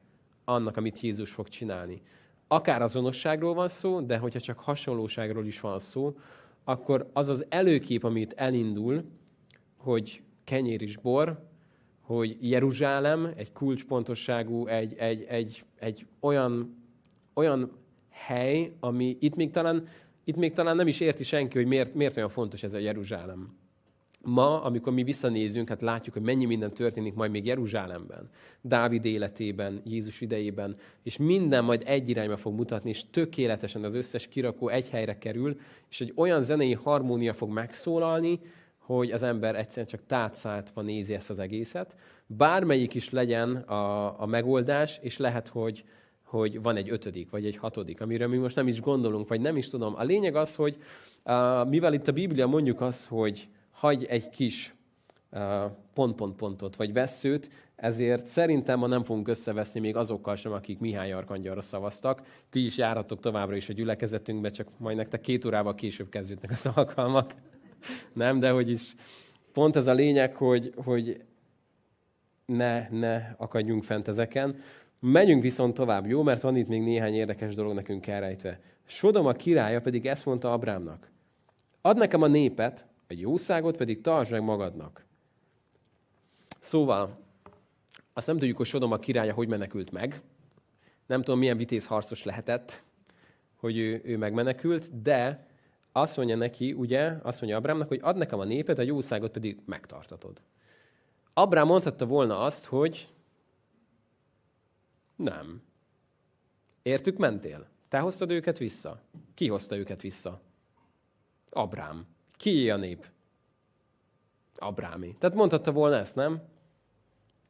[0.45, 2.03] annak, amit Jézus fog csinálni.
[2.49, 6.17] Akár azonosságról van szó, de hogyha csak hasonlóságról is van szó,
[6.65, 9.05] akkor az az előkép, amit elindul,
[9.77, 11.49] hogy kenyér is bor,
[12.01, 16.77] hogy Jeruzsálem egy kulcspontosságú, egy, egy, egy, egy olyan,
[17.35, 17.73] olyan
[18.11, 19.87] hely, ami itt még talán,
[20.25, 23.63] itt még talán nem is érti senki, hogy miért, miért olyan fontos ez a Jeruzsálem.
[24.25, 29.83] Ma, amikor mi visszanézünk, hát látjuk, hogy mennyi minden történik majd még Jeruzsálemben, Dávid életében,
[29.85, 34.89] Jézus idejében, és minden majd egy irányba fog mutatni, és tökéletesen az összes kirakó egy
[34.89, 35.61] helyre kerül,
[35.91, 38.41] és egy olyan zenei harmónia fog megszólalni,
[38.79, 41.97] hogy az ember egyszerűen csak tátszáltva nézi ezt az egészet.
[42.27, 45.85] Bármelyik is legyen a, a megoldás, és lehet, hogy,
[46.39, 49.57] hogy van egy ötödik, vagy egy hatodik, amire mi most nem is gondolunk, vagy nem
[49.57, 49.95] is tudom.
[49.97, 50.77] A lényeg az, hogy
[51.69, 54.75] mivel itt a Biblia mondjuk az, hogy hagy egy kis
[55.95, 61.61] pont-pont-pontot, vagy veszőt, ezért szerintem ma nem fogunk összeveszni még azokkal sem, akik Mihály Arkangyalra
[61.61, 62.23] szavaztak.
[62.51, 66.67] Ti is járhatok továbbra is a gyülekezetünkbe, csak majd nektek két órával később kezdődnek az
[66.75, 67.35] alkalmak.
[68.13, 68.95] nem, de hogy is
[69.53, 71.25] pont ez a lényeg, hogy, hogy
[72.47, 74.57] ne, ne akadjunk fent ezeken.
[75.07, 76.23] Menjünk viszont tovább, jó?
[76.23, 78.61] Mert van itt még néhány érdekes dolog nekünk elrejtve.
[78.85, 81.11] Sodom a királya pedig ezt mondta Abrámnak.
[81.81, 85.05] Ad nekem a népet, a jószágot pedig tartsd meg magadnak.
[86.61, 87.19] Szóval,
[88.13, 90.21] azt nem tudjuk, hogy Sodom a királya hogy menekült meg.
[91.07, 92.83] Nem tudom, milyen vitéz harcos lehetett,
[93.57, 95.47] hogy ő, ő megmenekült, de
[95.93, 99.59] azt mondja neki, ugye, azt mondja Abrámnak, hogy ad nekem a népet, a jószágot pedig
[99.67, 100.43] megtartatod.
[101.35, 103.09] Abrám mondhatta volna azt, hogy
[105.17, 105.63] nem.
[106.83, 107.67] Értük mentél?
[107.89, 109.01] Te hoztad őket vissza?
[109.35, 110.41] Ki hozta őket vissza?
[111.49, 112.07] Abrám.
[112.37, 113.07] Ki a nép?
[114.55, 115.17] Abrámi.
[115.19, 116.43] Tehát mondhatta volna ezt, nem?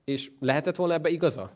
[0.04, 1.52] És lehetett volna ebbe igaza?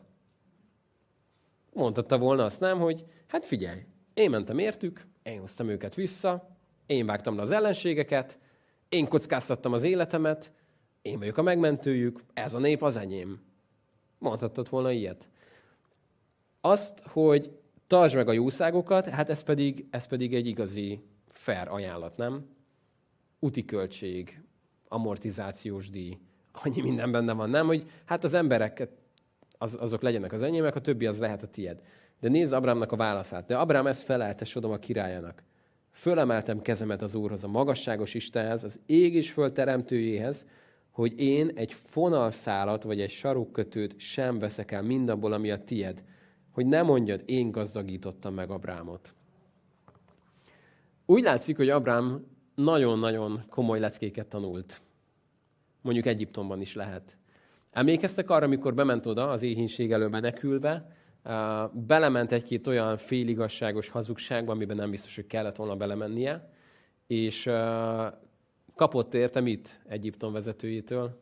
[1.73, 6.55] Mondhatta volna azt, nem, hogy hát figyelj, én mentem értük, én hoztam őket vissza,
[6.85, 8.39] én vágtam le az ellenségeket,
[8.89, 10.51] én kockáztattam az életemet,
[11.01, 13.41] én vagyok a megmentőjük, ez a nép az enyém.
[14.17, 15.29] Mondhatott volna ilyet.
[16.61, 17.51] Azt, hogy
[17.87, 22.45] tartsd meg a jószágokat, hát ez pedig, ez pedig egy igazi fair ajánlat, nem?
[23.39, 24.41] Úti költség,
[24.87, 26.17] amortizációs díj.
[26.63, 27.67] annyi minden benne van, nem?
[27.67, 28.89] Hogy hát az embereket,
[29.57, 31.81] az, azok legyenek az enyémek, a többi az lehet a tied.
[32.19, 33.45] De nézd Abrámnak a válaszát.
[33.45, 35.43] De Abrám ezt felelte Sodom a királyának.
[35.91, 40.45] Fölemeltem kezemet az Úrhoz, a magasságos Istenhez, az ég és föld teremtőjéhez,
[40.91, 46.03] hogy én egy fonalszálat vagy egy sarukkötőt sem veszek el mindabból, ami a tied,
[46.59, 49.13] hogy ne mondjad, én gazdagítottam meg Abrámot.
[51.05, 54.81] Úgy látszik, hogy Abrám nagyon-nagyon komoly leckéket tanult.
[55.81, 57.17] Mondjuk Egyiptomban is lehet.
[57.71, 60.95] Emlékeztek arra, amikor bement oda az éhínség elől menekülve,
[61.73, 66.49] belement egy-két olyan féligasságos hazugságba, amiben nem biztos, hogy kellett volna belemennie,
[67.07, 67.49] és
[68.75, 71.21] kapott érte mit Egyiptom vezetőjétől?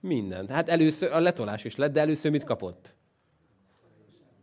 [0.00, 0.50] Mindent.
[0.50, 2.98] Hát először, a letolás is lett, de először mit kapott?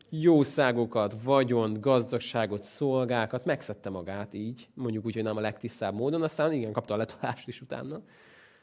[0.10, 6.54] Jószágokat, vagyon, gazdagságot, szolgákat, megszedte magát így, mondjuk úgy, hogy nem a legtisztább módon, aztán
[6.54, 8.02] igen, kapta a letolást is utána.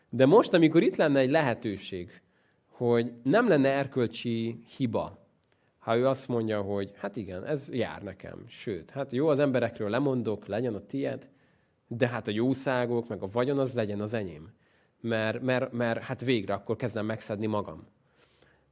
[0.08, 2.22] De most, amikor itt lenne egy lehetőség,
[2.68, 5.22] hogy nem lenne erkölcsi hiba,
[5.78, 9.90] ha ő azt mondja, hogy hát igen, ez jár nekem, sőt, hát jó, az emberekről
[9.90, 11.28] lemondok, legyen a tied,
[11.88, 14.52] de hát a jószágok, meg a vagyon az legyen az enyém.
[15.00, 17.86] Mert, mert, mert hát végre akkor kezdem megszedni magam.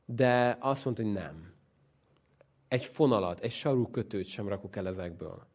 [0.05, 1.52] De azt mondta, hogy nem
[2.73, 5.47] egy fonalat, egy sarúkötőt sem rakok el ezekből.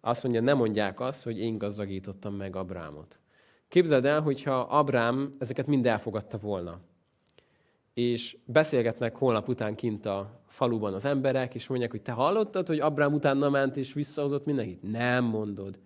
[0.00, 3.18] Azt mondja, nem mondják azt, hogy én gazdagítottam meg Abrámot.
[3.68, 6.80] Képzeld el, hogyha Abrám ezeket mind elfogadta volna,
[7.94, 12.80] és beszélgetnek holnap után kint a faluban az emberek, és mondják, hogy te hallottad, hogy
[12.80, 14.82] Abrám utána ment és visszahozott mindenkit?
[14.82, 15.78] Nem mondod.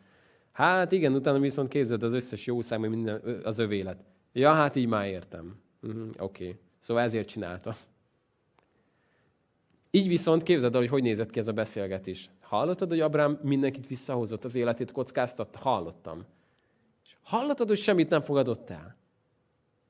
[0.52, 4.04] Hát igen, utána viszont képzeld az összes jószág, minden az övélet.
[4.32, 5.60] Ja, hát így már értem.
[5.82, 6.44] Uh-huh, Oké.
[6.44, 6.58] Okay.
[6.78, 7.74] Szóval ezért csinálta.
[9.94, 12.30] Így viszont képzeld el, hogy hogy nézett ki ez a beszélgetés.
[12.40, 15.58] Hallottad, hogy Abrám mindenkit visszahozott, az életét kockáztatta?
[15.58, 16.24] Hallottam.
[17.04, 18.96] És hallottad, hogy semmit nem fogadott el?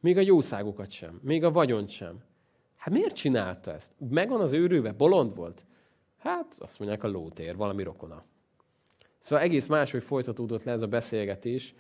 [0.01, 2.23] Még a jószágokat sem, még a vagyont sem.
[2.77, 3.93] Hát miért csinálta ezt?
[4.11, 4.93] Megvan az őrőve?
[4.93, 5.65] Bolond volt?
[6.19, 8.25] Hát azt mondják a lótér, valami rokona.
[9.19, 11.75] Szóval egész máshogy folytatódott le ez a beszélgetés.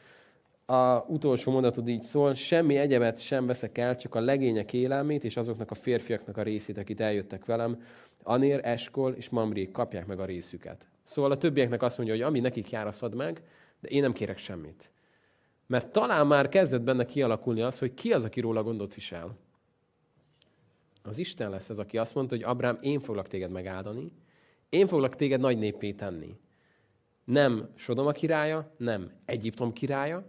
[0.66, 5.36] A utolsó mondatod így szól, semmi egyebet sem veszek el, csak a legények élelmét és
[5.36, 7.82] azoknak a férfiaknak a részét, akit eljöttek velem,
[8.22, 10.86] Anér, Eskol és Mamri kapják meg a részüket.
[11.02, 13.42] Szóval a többieknek azt mondja, hogy ami nekik jár, azt add meg,
[13.80, 14.92] de én nem kérek semmit.
[15.66, 19.36] Mert talán már kezdett benne kialakulni az, hogy ki az, aki róla gondot visel.
[21.02, 24.12] Az Isten lesz az, aki azt mondta, hogy Abrám, én foglak téged megáldani,
[24.68, 26.36] én foglak téged nagy népé tenni.
[27.24, 30.24] Nem Sodoma királya, nem Egyiptom királya,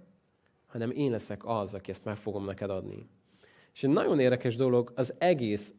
[0.74, 3.07] hanem én leszek az, aki ezt meg fogom neked adni.
[3.74, 5.74] És egy nagyon érdekes dolog, az egész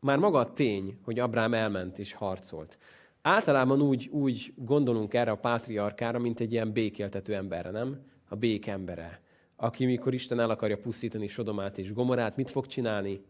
[0.00, 2.78] már maga a tény, hogy Abrám elment és harcolt.
[3.22, 8.06] Általában úgy, úgy gondolunk erre a pátriarkára, mint egy ilyen békéltető emberre, nem?
[8.28, 9.20] A békembere.
[9.56, 13.24] Aki mikor Isten el akarja pusztítani Sodomát és Gomorát, mit fog csinálni?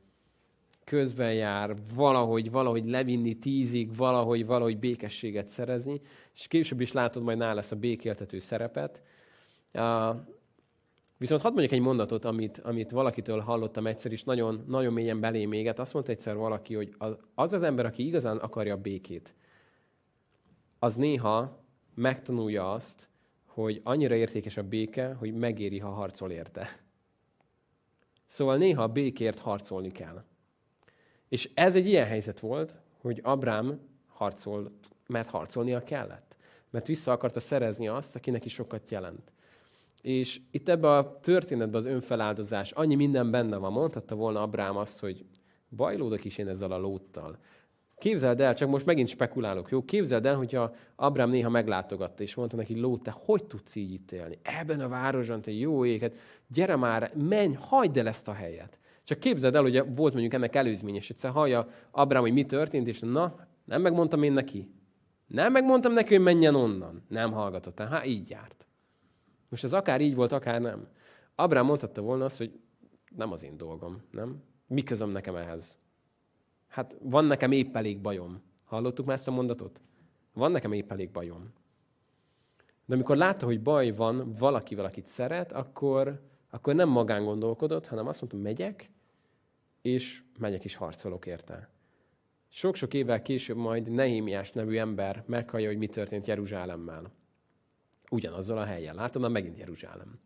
[0.84, 6.00] Közben jár, valahogy, valahogy levinni tízig, valahogy, valahogy békességet szerezni,
[6.34, 9.02] és később is látod majd nála ezt a békéltető szerepet.
[11.18, 15.44] Viszont hadd mondjak egy mondatot, amit, amit valakitől hallottam egyszer, és nagyon, nagyon mélyen belé
[15.44, 15.78] méget.
[15.78, 16.94] Azt mondta egyszer valaki, hogy
[17.34, 19.34] az az ember, aki igazán akarja békét,
[20.78, 21.64] az néha
[21.94, 23.08] megtanulja azt,
[23.46, 26.80] hogy annyira értékes a béke, hogy megéri, ha harcol érte.
[28.26, 30.24] Szóval néha a békért harcolni kell.
[31.28, 34.72] És ez egy ilyen helyzet volt, hogy Abrám harcol,
[35.06, 36.36] mert harcolnia kellett.
[36.70, 39.32] Mert vissza akarta szerezni azt, aki neki sokat jelent.
[40.02, 45.00] És itt ebben a történetben az önfeláldozás, annyi minden benne van, mondhatta volna Abrám azt,
[45.00, 45.24] hogy
[45.76, 47.38] bajlódok is én ezzel a lóttal.
[47.98, 49.84] Képzeld el, csak most megint spekulálok, jó?
[49.84, 54.12] Képzeld el, hogyha Abrám néha meglátogatta, és mondta neki, Lót, te hogy tudsz így itt
[54.12, 54.38] élni?
[54.42, 58.78] Ebben a városban, te jó éget, gyere már, menj, hagyd el ezt a helyet.
[59.04, 62.86] Csak képzeld el, hogy volt mondjuk ennek előzmény, és egyszer hallja Abrám, hogy mi történt,
[62.86, 63.34] és na,
[63.64, 64.70] nem megmondtam én neki.
[65.26, 67.04] Nem megmondtam neki, hogy menjen onnan.
[67.08, 67.78] Nem hallgatott.
[67.78, 68.66] Hát így járt.
[69.52, 70.88] Most ez akár így volt, akár nem.
[71.34, 72.60] Abrám mondhatta volna azt, hogy
[73.16, 74.42] nem az én dolgom, nem?
[74.66, 75.78] Mi közöm nekem ehhez?
[76.68, 78.42] Hát van nekem épp elég bajom.
[78.64, 79.80] Hallottuk már ezt a mondatot?
[80.32, 81.52] Van nekem épp elég bajom.
[82.84, 88.06] De amikor látta, hogy baj van valakivel, akit szeret, akkor, akkor nem magán gondolkodott, hanem
[88.06, 88.90] azt mondta, megyek,
[89.82, 91.70] és megyek is harcolok érte.
[92.48, 97.20] Sok-sok évvel később majd Nehémiás nevű ember meghallja, hogy mi történt Jeruzsálemmel
[98.12, 98.94] ugyanazzal a helyen.
[98.94, 100.20] Látom, már megint Jeruzsálem.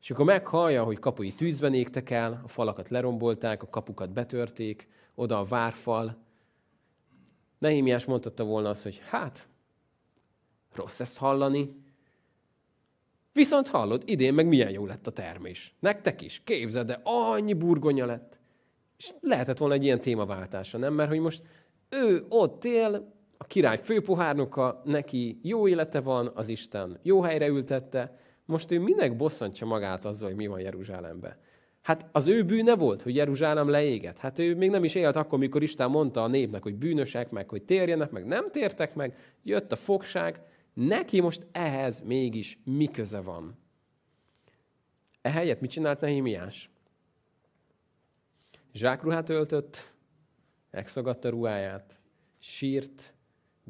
[0.00, 5.38] És akkor meghallja, hogy kapui tűzben égtek el, a falakat lerombolták, a kapukat betörték, oda
[5.38, 6.16] a várfal.
[7.58, 9.48] Nehémiás mondhatta volna azt, hogy hát,
[10.74, 11.84] rossz ezt hallani,
[13.36, 15.74] Viszont hallod, idén meg milyen jó lett a termés.
[15.80, 16.42] Nektek is.
[16.44, 18.38] Képzeld, de annyi burgonya lett.
[18.98, 20.94] És lehetett volna egy ilyen témaváltása, nem?
[20.94, 21.42] Mert hogy most
[21.88, 28.18] ő ott él, a király főpohárnoka, neki jó élete van, az Isten jó helyre ültette,
[28.44, 31.36] most ő minek bosszantja magát azzal, hogy mi van Jeruzsálemben?
[31.82, 34.18] Hát az ő bűne volt, hogy Jeruzsálem leégett.
[34.18, 37.48] Hát ő még nem is élt akkor, mikor Isten mondta a népnek, hogy bűnösek, meg
[37.48, 40.40] hogy térjenek, meg nem tértek meg, jött a fogság,
[40.74, 43.58] neki most ehhez mégis mi köze van?
[45.20, 46.70] Ehelyett mit csinált Nehémiás?
[48.72, 49.94] Zsákruhát öltött,
[50.70, 51.98] megszagadta ruháját,
[52.38, 53.14] sírt,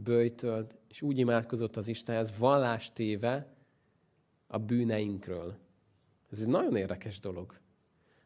[0.03, 3.55] böjtölt, és úgy imádkozott az Istenhez, vallást téve
[4.47, 5.57] a bűneinkről.
[6.31, 7.59] Ez egy nagyon érdekes dolog.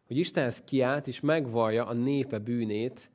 [0.07, 3.11] Hogy Istenhez kiállt, és megvallja a népe bűnét,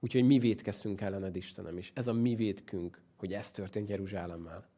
[0.00, 1.92] úgyhogy mi védkeztünk ellened, Istenem is.
[1.94, 4.68] Ez a mi védkünk, hogy ez történt Jeruzsálemmel.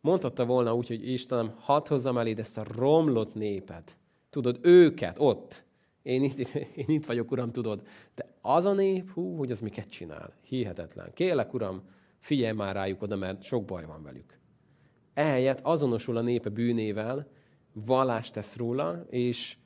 [0.00, 3.96] Mondhatta volna úgy, hogy Istenem, hadd hozzam eléd ezt a romlott népet.
[4.30, 5.64] Tudod, őket ott,
[6.04, 6.38] én itt,
[6.84, 7.86] én itt vagyok, Uram, tudod.
[8.14, 10.32] De az a nép, hú, hogy az miket csinál.
[10.42, 11.10] Hihetetlen.
[11.14, 11.82] Kérlek, Uram,
[12.18, 14.38] figyelj már rájuk oda, mert sok baj van velük.
[15.14, 17.26] Ehelyett azonosul a népe bűnével,
[17.72, 19.56] vallást tesz róla, és,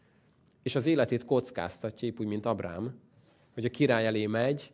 [0.63, 3.01] és az életét kockáztatja, épp úgy, mint Abrám,
[3.55, 4.73] hogy a király elé megy,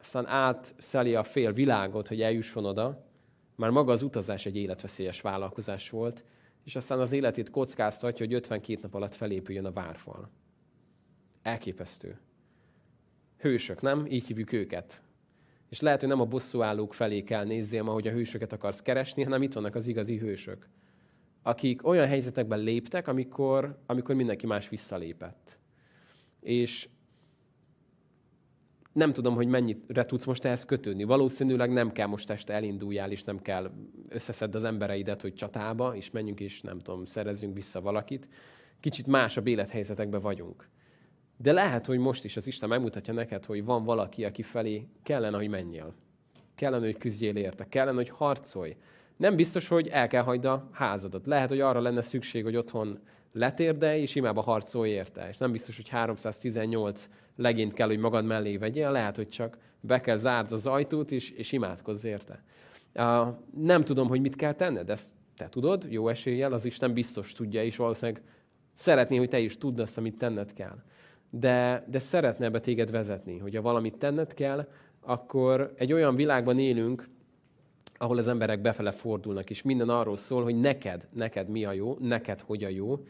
[0.00, 3.06] aztán átszeli a fél világot, hogy eljusson oda,
[3.56, 6.24] már maga az utazás egy életveszélyes vállalkozás volt,
[6.64, 10.30] és aztán az életét kockáztatja, hogy 52 nap alatt felépüljön a várfal.
[11.44, 12.18] Elképesztő.
[13.38, 14.06] Hősök, nem?
[14.06, 15.02] Így hívjuk őket.
[15.68, 19.22] És lehet, hogy nem a bosszúállók felé kell nézzél ma, hogy a hősöket akarsz keresni,
[19.22, 20.68] hanem itt vannak az igazi hősök.
[21.42, 25.58] Akik olyan helyzetekben léptek, amikor, amikor mindenki más visszalépett.
[26.40, 26.88] És
[28.92, 31.04] nem tudom, hogy mennyire tudsz most ehhez kötődni.
[31.04, 33.70] Valószínűleg nem kell most este elinduljál, és nem kell
[34.08, 38.28] összeszedd az embereidet, hogy csatába, és menjünk és nem tudom, szerezzünk vissza valakit.
[38.80, 40.68] Kicsit másabb élethelyzetekben vagyunk.
[41.44, 45.36] De lehet, hogy most is az Isten megmutatja neked, hogy van valaki, aki felé kellene,
[45.36, 45.94] hogy menjél.
[46.54, 47.68] Kellene, hogy küzdjél érte.
[47.68, 48.76] Kellene, hogy harcolj.
[49.16, 51.26] Nem biztos, hogy el kell hagyd a házadat.
[51.26, 52.98] Lehet, hogy arra lenne szükség, hogy otthon
[53.32, 55.28] letérde, és imába harcolj érte.
[55.28, 58.90] És nem biztos, hogy 318 legényt kell, hogy magad mellé vegyél.
[58.90, 62.42] Lehet, hogy csak be kell zárd az ajtót, és, és imádkozz érte.
[63.56, 67.64] Nem tudom, hogy mit kell tenned, ezt te tudod, jó eséllyel, az Isten biztos tudja,
[67.64, 68.22] és valószínűleg
[68.72, 70.76] szeretné, hogy te is tudd azt, amit tenned kell
[71.38, 74.68] de, de szeretne ebbe téged vezetni, hogyha valamit tenned kell,
[75.00, 77.08] akkor egy olyan világban élünk,
[77.96, 81.96] ahol az emberek befele fordulnak, és minden arról szól, hogy neked, neked mi a jó,
[82.00, 83.04] neked hogy a jó,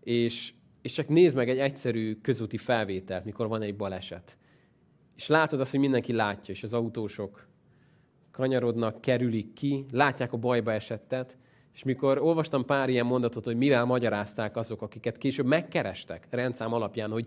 [0.00, 0.52] és,
[0.82, 4.36] és csak nézd meg egy egyszerű közúti felvételt, mikor van egy baleset.
[5.16, 7.46] És látod azt, hogy mindenki látja, és az autósok
[8.30, 11.36] kanyarodnak, kerülik ki, látják a bajba esettet,
[11.74, 17.10] és mikor olvastam pár ilyen mondatot, hogy mivel magyarázták azok, akiket később megkerestek rendszám alapján,
[17.10, 17.26] hogy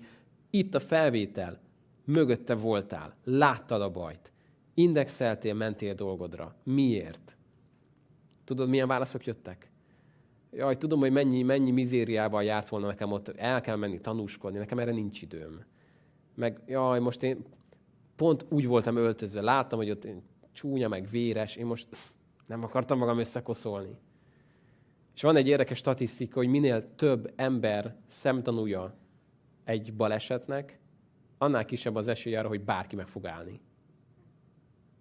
[0.58, 1.60] itt a felvétel,
[2.06, 4.32] mögötte voltál, láttad a bajt,
[4.74, 6.56] indexeltél, mentél dolgodra.
[6.64, 7.38] Miért?
[8.44, 9.72] Tudod, milyen válaszok jöttek?
[10.52, 14.80] Jaj, tudom, hogy mennyi, mennyi mizériával járt volna nekem ott, el kell menni tanúskodni, nekem
[14.80, 15.64] erre nincs időm.
[16.36, 17.46] Meg, jaj, most én
[18.16, 20.08] pont úgy voltam öltözve, láttam, hogy ott
[20.52, 21.88] csúnya, meg véres, én most
[22.46, 23.98] nem akartam magam összekoszolni.
[25.16, 28.96] És van egy érdekes statisztika, hogy minél több ember szemtanúja
[29.66, 30.80] egy balesetnek,
[31.38, 33.60] annál kisebb az esély arra, hogy bárki meg fog állni.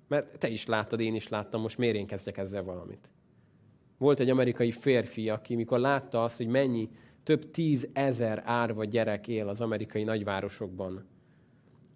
[0.09, 3.11] Mert te is láttad, én is láttam, most miért én kezdjek ezzel valamit?
[3.99, 6.89] Volt egy amerikai férfi, aki mikor látta azt, hogy mennyi
[7.23, 11.05] több tízezer árva gyerek él az amerikai nagyvárosokban,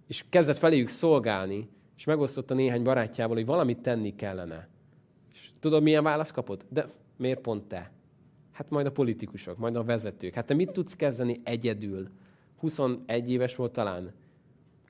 [0.07, 4.69] és kezdett feléjük szolgálni, és megosztotta néhány barátjával, hogy valamit tenni kellene.
[5.33, 6.65] És tudod, milyen választ kapott?
[6.69, 7.91] De miért pont te?
[8.53, 10.35] Hát majd a politikusok, majd a vezetők.
[10.35, 12.09] Hát te mit tudsz kezdeni egyedül
[12.59, 14.13] 21 éves volt talán,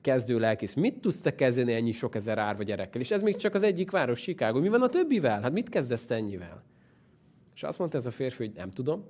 [0.01, 0.73] kezdő lelkész.
[0.73, 3.01] Mit tudsz te kezdeni ennyi sok ezer árva gyerekkel?
[3.01, 4.59] És ez még csak az egyik város, Chicago.
[4.59, 5.41] Mi van a többivel?
[5.41, 6.63] Hát mit kezdesz te ennyivel?
[7.55, 9.03] És azt mondta ez a férfi, hogy nem tudom.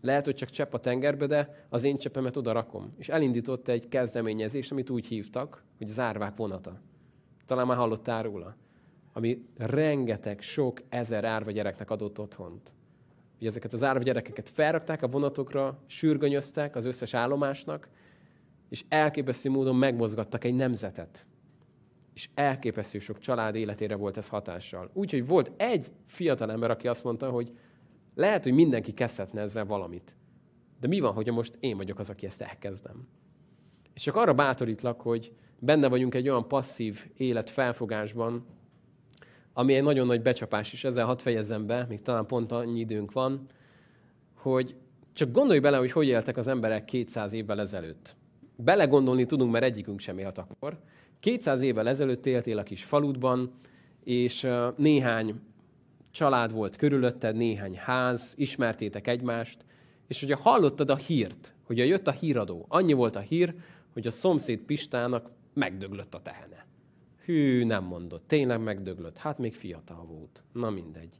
[0.00, 2.94] Lehet, hogy csak csepp a tengerbe, de az én cseppemet oda rakom.
[2.98, 6.80] És elindított egy kezdeményezést, amit úgy hívtak, hogy az árvák vonata.
[7.46, 8.56] Talán már hallottál róla.
[9.12, 12.72] Ami rengeteg, sok ezer árva gyereknek adott otthont
[13.42, 17.88] hogy ezeket az árva gyerekeket felrakták a vonatokra, sürgönyöztek az összes állomásnak,
[18.68, 21.26] és elképesztő módon megmozgattak egy nemzetet.
[22.14, 24.90] És elképesztő sok család életére volt ez hatással.
[24.92, 27.52] Úgyhogy volt egy fiatal ember, aki azt mondta, hogy
[28.14, 30.16] lehet, hogy mindenki kezdhetne ezzel valamit.
[30.80, 33.08] De mi van, hogyha most én vagyok az, aki ezt elkezdem?
[33.94, 38.46] És csak arra bátorítlak, hogy benne vagyunk egy olyan passzív élet felfogásban,
[39.52, 43.12] ami egy nagyon nagy becsapás, és ezzel hadd fejezzem be, még talán pont annyi időnk
[43.12, 43.46] van,
[44.34, 44.74] hogy
[45.12, 48.16] csak gondolj bele, hogy hogy éltek az emberek 200 évvel ezelőtt.
[48.56, 50.78] Belegondolni tudunk, mert egyikünk sem élt akkor.
[51.20, 53.52] 200 évvel ezelőtt éltél a kis faludban,
[54.04, 55.40] és néhány
[56.10, 59.64] család volt körülötted, néhány ház, ismertétek egymást,
[60.06, 63.54] és hogyha hallottad a hírt, hogy jött a híradó, annyi volt a hír,
[63.92, 66.66] hogy a szomszéd Pistának megdöglött a tehene.
[67.24, 68.26] Hű, nem mondott.
[68.26, 69.18] Tényleg megdöglött.
[69.18, 70.42] Hát még fiatal volt.
[70.52, 71.18] Na mindegy.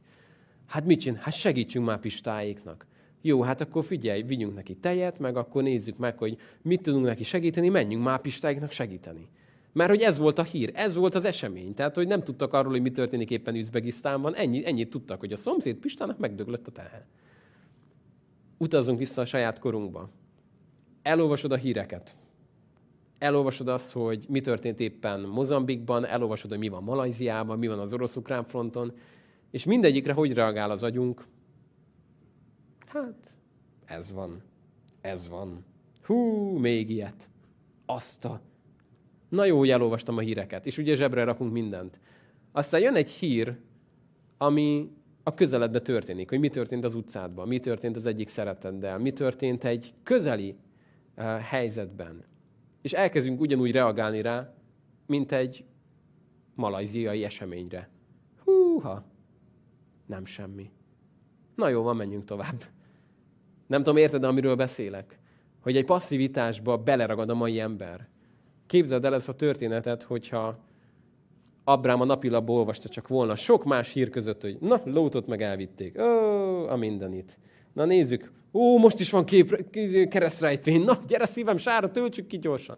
[0.65, 1.21] Hát mit csinál?
[1.21, 2.85] Hát segítsünk már Pistáéknak.
[3.21, 7.23] Jó, hát akkor figyelj, vigyünk neki tejet, meg akkor nézzük meg, hogy mit tudunk neki
[7.23, 9.29] segíteni, menjünk már Pistáiknak segíteni.
[9.73, 11.73] Mert hogy ez volt a hír, ez volt az esemény.
[11.73, 15.35] Tehát, hogy nem tudtak arról, hogy mi történik éppen Üzbegisztánban, ennyi, ennyit tudtak, hogy a
[15.35, 17.07] szomszéd Pistának megdöglött a tehe.
[18.57, 20.09] Utazzunk vissza a saját korunkba.
[21.01, 22.15] Elolvasod a híreket.
[23.23, 27.93] Elolvasod azt, hogy mi történt éppen Mozambikban, elolvasod, hogy mi van Malajziában, mi van az
[27.93, 28.93] orosz-ukrán fronton,
[29.51, 31.25] és mindegyikre hogy reagál az agyunk?
[32.87, 33.33] Hát,
[33.85, 34.41] ez van.
[35.01, 35.65] Ez van.
[36.03, 36.15] Hú,
[36.57, 37.29] még ilyet.
[37.85, 38.41] Azt a...
[39.29, 41.99] Na jó, hogy elolvastam a híreket, és ugye zsebre rakunk mindent.
[42.51, 43.57] Aztán jön egy hír,
[44.37, 44.91] ami
[45.23, 49.63] a közeledbe történik, hogy mi történt az utcádban, mi történt az egyik szereteddel, mi történt
[49.63, 50.55] egy közeli
[51.17, 52.31] uh, helyzetben.
[52.83, 54.53] És elkezdünk ugyanúgy reagálni rá,
[55.05, 55.65] mint egy
[56.55, 57.89] malajziai eseményre.
[58.43, 59.03] Húha,
[60.05, 60.71] nem semmi.
[61.55, 62.63] Na jó, van, menjünk tovább.
[63.67, 65.19] Nem tudom, érted, amiről beszélek?
[65.61, 68.07] Hogy egy passzivitásba beleragad a mai ember.
[68.65, 70.59] Képzeld el ezt a történetet, hogyha
[71.63, 76.01] Abrám a napilapból olvasta csak volna sok más hír között, hogy na, lótot meg elvitték.
[76.01, 77.39] Ó, a mindenit.
[77.73, 78.31] Na nézzük.
[78.53, 79.69] Ó, most is van kép,
[80.09, 80.83] keresztrejtvény.
[80.83, 82.77] Na, gyere szívem, sára, töltsük ki gyorsan.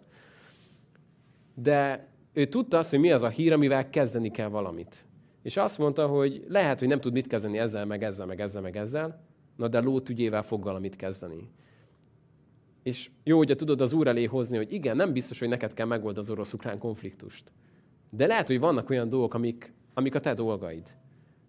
[1.53, 5.05] De ő tudta azt, hogy mi az a hír, amivel kezdeni kell valamit.
[5.43, 8.61] És azt mondta, hogy lehet, hogy nem tud mit kezdeni ezzel, meg ezzel, meg ezzel,
[8.61, 9.23] meg ezzel,
[9.55, 11.49] na de Lót ügyével fog valamit kezdeni.
[12.83, 15.85] És jó, hogyha tudod az úr elé hozni, hogy igen, nem biztos, hogy neked kell
[15.85, 17.51] megold az orosz-ukrán konfliktust.
[18.09, 20.93] De lehet, hogy vannak olyan dolgok, amik, amik a te dolgaid.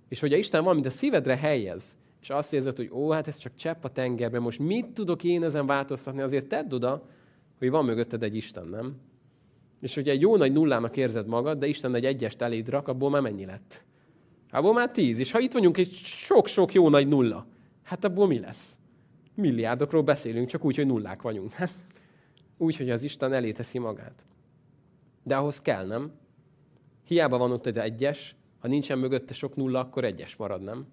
[0.09, 3.55] És hogyha Isten valamit a szívedre helyez, és azt érzed, hogy ó, hát ez csak
[3.55, 7.09] csepp a tengerben, most mit tudok én ezen változtatni, azért tedd oda,
[7.59, 8.97] hogy van mögötted egy Isten, nem?
[9.81, 13.11] És hogyha egy jó nagy nullának érzed magad, de Isten egy egyest eléd rak, abból
[13.11, 13.85] már mennyi lett?
[14.51, 15.19] Abból már tíz.
[15.19, 17.47] És ha itt vagyunk egy sok-sok jó nagy nulla,
[17.83, 18.79] hát abból mi lesz?
[19.35, 21.55] Milliárdokról beszélünk, csak úgy, hogy nullák vagyunk.
[22.59, 24.25] úgy, hogy az Isten elé teszi magát.
[25.25, 26.13] De ahhoz kell, nem?
[27.05, 30.87] Hiába van ott egy egyes, ha nincsen mögötte sok nulla, akkor egyes marad, nem?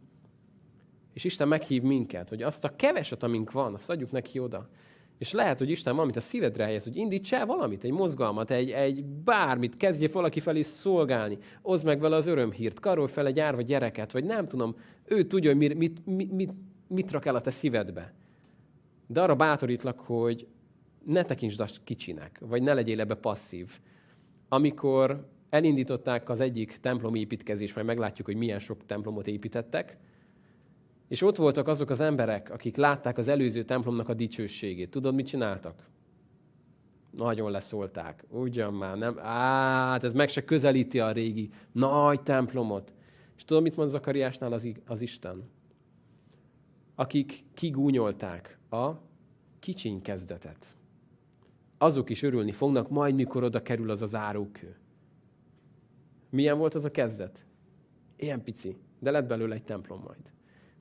[1.14, 4.70] És Isten meghív minket, hogy azt a keveset, amink van, azt adjuk neki oda.
[5.18, 8.70] És lehet, hogy Isten valamit a szívedre helyez, hogy indíts el valamit, egy mozgalmat, egy,
[8.70, 13.61] egy bármit, kezdje valaki felé szolgálni, oszd meg vele az örömhírt, karol fel egy árva
[13.61, 16.51] gyereket, vagy nem tudom, ő tudja, hogy mit, mit, mit,
[16.88, 18.14] mit, rak el a te szívedbe.
[19.07, 20.47] De arra bátorítlak, hogy
[21.05, 23.80] ne tekintsd azt kicsinek, vagy ne legyél ebbe passzív.
[24.49, 29.97] Amikor elindították az egyik templomi építkezést, majd meglátjuk, hogy milyen sok templomot építettek,
[31.14, 34.89] és ott voltak azok az emberek, akik látták az előző templomnak a dicsőségét.
[34.89, 35.88] Tudod, mit csináltak?
[37.11, 38.26] Nagyon leszólták.
[38.30, 39.20] Ugyan már, nem?
[39.20, 42.93] Á, hát ez meg se közelíti a régi nagy templomot.
[43.36, 45.49] És tudod, mit mond Zakariásnál az, az Isten?
[46.95, 48.91] Akik kigúnyolták a
[49.59, 50.76] kicsiny kezdetet.
[51.78, 54.76] Azok is örülni fognak, majd mikor oda kerül az az árókő.
[56.30, 57.45] Milyen volt az a kezdet?
[58.16, 60.33] Ilyen pici, de lett belőle egy templom majd.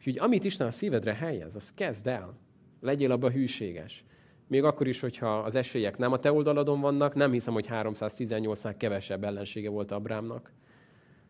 [0.06, 2.34] Úgyhogy amit Isten a szívedre helyez, az kezd el.
[2.80, 4.04] Legyél abban hűséges.
[4.46, 8.74] Még akkor is, hogyha az esélyek nem a te oldaladon vannak, nem hiszem, hogy 318-nál
[8.76, 10.52] kevesebb ellensége volt Abrámnak.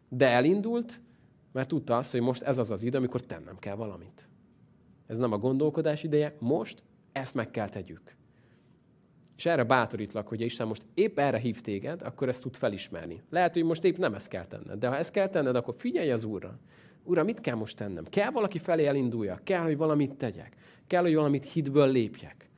[0.08, 1.00] De elindult,
[1.52, 4.28] mert tudta azt, hogy most ez az az idő, amikor tennem kell valamit.
[5.06, 8.16] Ez nem a gondolkodás ideje, most ezt meg kell tegyük.
[9.36, 13.22] És erre bátorítlak, hogy Isten most épp erre hív téged, akkor ezt tud felismerni.
[13.30, 16.10] Lehet, hogy most épp nem ezt kell tenned, de ha ezt kell tenned, akkor figyelj
[16.10, 16.58] az Úrra.
[17.04, 18.04] Uram, mit kell most tennem?
[18.04, 19.40] Kell valaki felé elindulja?
[19.44, 20.56] Kell, hogy valamit tegyek?
[20.86, 22.48] Kell, hogy valamit hitből lépjek?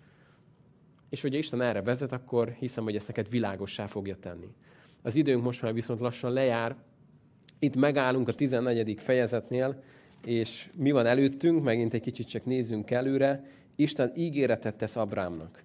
[1.08, 4.54] És hogyha Isten erre vezet, akkor hiszem, hogy ezt neked világossá fogja tenni.
[5.02, 6.76] Az időnk most már viszont lassan lejár.
[7.58, 9.00] Itt megállunk a 14.
[9.00, 9.82] fejezetnél,
[10.24, 13.44] és mi van előttünk, megint egy kicsit csak nézzünk előre.
[13.76, 15.62] Isten ígéretet tesz Abrámnak.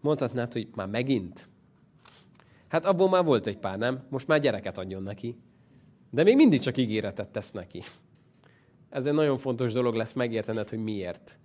[0.00, 1.48] Mondhatnád, hogy már megint?
[2.68, 4.04] Hát abból már volt egy pár, nem?
[4.08, 5.36] Most már gyereket adjon neki.
[6.10, 7.82] De még mindig csak ígéretet tesz neki.
[8.88, 11.38] Ez egy nagyon fontos dolog lesz megértened, hogy miért.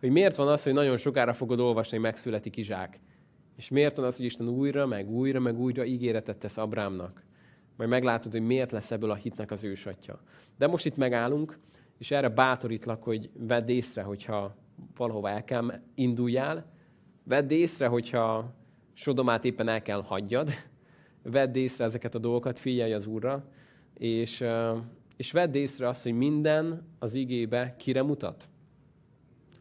[0.00, 3.00] Hogy miért van az, hogy nagyon sokára fogod olvasni, hogy megszületik Izsák.
[3.56, 7.24] És miért van az, hogy Isten újra, meg újra, meg újra ígéretet tesz Abrámnak.
[7.76, 10.20] majd meglátod, hogy miért lesz ebből a hitnek az ősatja.
[10.58, 11.58] De most itt megállunk,
[11.98, 14.56] és erre bátorítlak, hogy vedd észre, hogyha
[14.96, 16.72] valahova el kell induljál,
[17.24, 18.54] vedd észre, hogyha
[18.92, 20.50] Sodomát éppen el kell hagyjad,
[21.22, 23.48] vedd észre ezeket a dolgokat, figyelj az Úrra,
[24.00, 24.44] és,
[25.16, 28.48] és vedd észre azt, hogy minden az igébe kire mutat.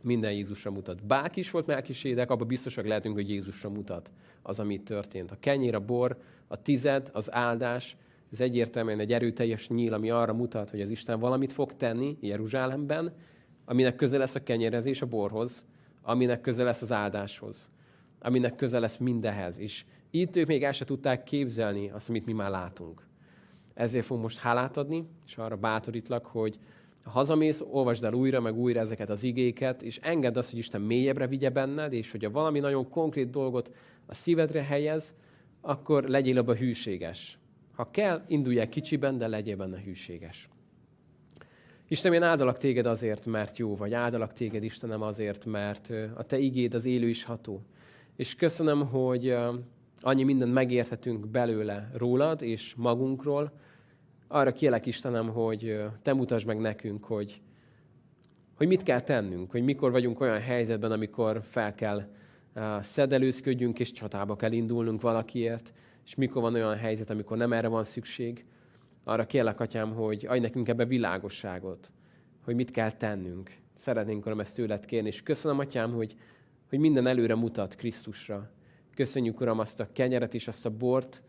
[0.02, 1.06] Minden Jézusra mutat.
[1.06, 4.12] Bárki is volt Melkisédek, abban biztosak lehetünk, hogy Jézusra mutat
[4.42, 5.32] az, ami történt.
[5.32, 6.18] A kenyér, a bor,
[6.48, 7.98] a tized, az áldás,
[8.32, 13.14] ez egyértelműen egy erőteljes nyíl, ami arra mutat, hogy az Isten valamit fog tenni Jeruzsálemben,
[13.66, 15.66] aminek köze lesz a kenyerezés a borhoz,
[16.02, 17.70] aminek köze lesz az áldáshoz,
[18.20, 19.60] aminek köze lesz mindehez.
[19.60, 23.09] És itt ők még el se tudták képzelni azt, amit mi már látunk.
[23.80, 26.60] Ezért fogunk most hálát adni, és arra bátorítlak, hogy
[27.04, 30.82] ha hazamész, olvasd el újra, meg újra ezeket az igéket, és engedd azt, hogy Isten
[30.82, 33.76] mélyebbre vigye benned, és hogyha valami nagyon konkrét dolgot
[34.06, 35.16] a szívedre helyez,
[35.62, 37.40] akkor legyél abban hűséges.
[37.76, 40.50] Ha kell, indulj el kicsiben, de legyél benne hűséges.
[41.88, 43.94] Istenem, én áldalak téged azért, mert jó vagy.
[43.94, 47.62] Áldalak téged, Istenem, azért, mert a te igéd az élő is ható.
[48.16, 49.36] És köszönöm, hogy
[50.02, 53.52] annyi mindent megérthetünk belőle rólad és magunkról.
[54.32, 57.42] Arra kérlek, Istenem, hogy te mutasd meg nekünk, hogy,
[58.56, 62.04] hogy mit kell tennünk, hogy mikor vagyunk olyan helyzetben, amikor fel kell
[62.82, 65.74] szedelőzködjünk és csatába kell indulnunk valakiért,
[66.06, 68.46] és mikor van olyan helyzet, amikor nem erre van szükség.
[69.04, 71.92] Arra kérlek, Atyám, hogy adj nekünk ebbe világosságot,
[72.44, 73.52] hogy mit kell tennünk.
[73.74, 76.16] Szeretnénk, Uram, ezt tőled kérni, és köszönöm, Atyám, hogy,
[76.70, 78.50] hogy minden előre mutat Krisztusra.
[78.96, 81.24] Köszönjük, Uram, azt a kenyeret és azt a bort,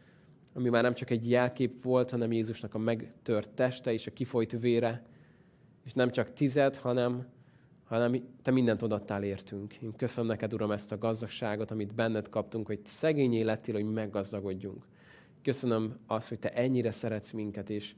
[0.55, 4.61] ami már nem csak egy jelkép volt, hanem Jézusnak a megtört teste és a kifolyt
[4.61, 5.03] vére,
[5.85, 7.27] és nem csak tized, hanem,
[7.85, 9.75] hanem te mindent odattál értünk.
[9.75, 13.93] Én köszönöm neked, Uram, ezt a gazdagságot, amit benned kaptunk, hogy te szegény élettél, hogy
[13.93, 14.87] meggazdagodjunk.
[15.43, 17.95] Köszönöm azt, hogy te ennyire szeretsz minket, és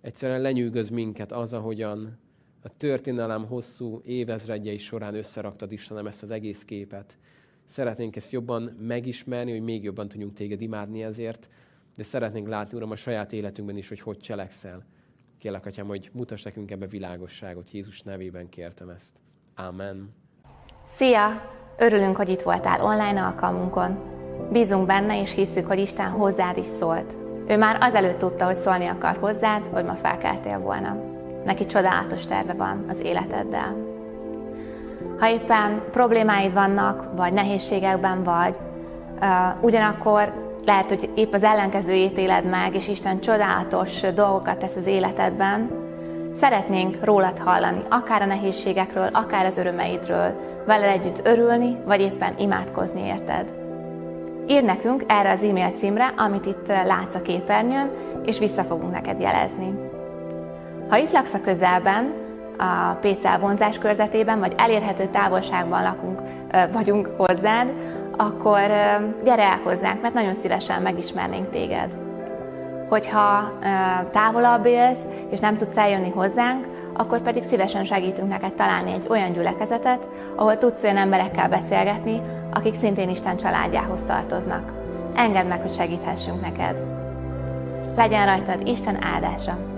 [0.00, 2.18] egyszerűen lenyűgöz minket az, ahogyan
[2.62, 7.18] a történelem hosszú évezredjei során összeraktad Istenem ezt az egész képet.
[7.64, 11.48] Szeretnénk ezt jobban megismerni, hogy még jobban tudjunk téged imádni ezért,
[11.96, 14.84] de szeretnénk látni, Uram, a saját életünkben is, hogy hogy cselekszel.
[15.38, 17.70] Kérlek, Atyám, hogy mutass nekünk ebbe világosságot.
[17.70, 19.14] Jézus nevében kértem ezt.
[19.54, 20.14] Amen.
[20.96, 21.52] Szia!
[21.78, 23.98] Örülünk, hogy itt voltál online alkalmunkon.
[24.52, 27.16] Bízunk benne, és hisszük, hogy Isten hozzád is szólt.
[27.48, 31.12] Ő már azelőtt tudta, hogy szólni akar hozzád, hogy ma felkeltél volna.
[31.44, 33.93] Neki csodálatos terve van az életeddel.
[35.18, 38.54] Ha éppen problémáid vannak, vagy nehézségekben vagy,
[39.60, 40.32] ugyanakkor
[40.64, 45.70] lehet, hogy épp az ellenkezőjét éled meg, és Isten csodálatos dolgokat tesz az életedben.
[46.40, 50.34] Szeretnénk rólad hallani, akár a nehézségekről, akár az örömeidről,
[50.66, 53.52] vele együtt örülni, vagy éppen imádkozni érted.
[54.46, 57.90] Írd nekünk erre az e-mail címre, amit itt látsz a képernyőn,
[58.24, 59.74] és vissza fogunk neked jelezni.
[60.88, 62.12] Ha itt laksz a közelben,
[62.58, 66.20] a PCL vonzás körzetében, vagy elérhető távolságban lakunk,
[66.72, 67.72] vagyunk hozzád,
[68.16, 68.60] akkor
[69.24, 71.98] gyere el hozzánk, mert nagyon szívesen megismernénk téged.
[72.88, 73.52] Hogyha
[74.10, 79.32] távolabb élsz, és nem tudsz eljönni hozzánk, akkor pedig szívesen segítünk neked találni egy olyan
[79.32, 82.20] gyülekezetet, ahol tudsz olyan emberekkel beszélgetni,
[82.52, 84.72] akik szintén Isten családjához tartoznak.
[85.14, 86.84] Engedd meg, hogy segíthessünk neked.
[87.96, 89.73] Legyen rajtad Isten áldása!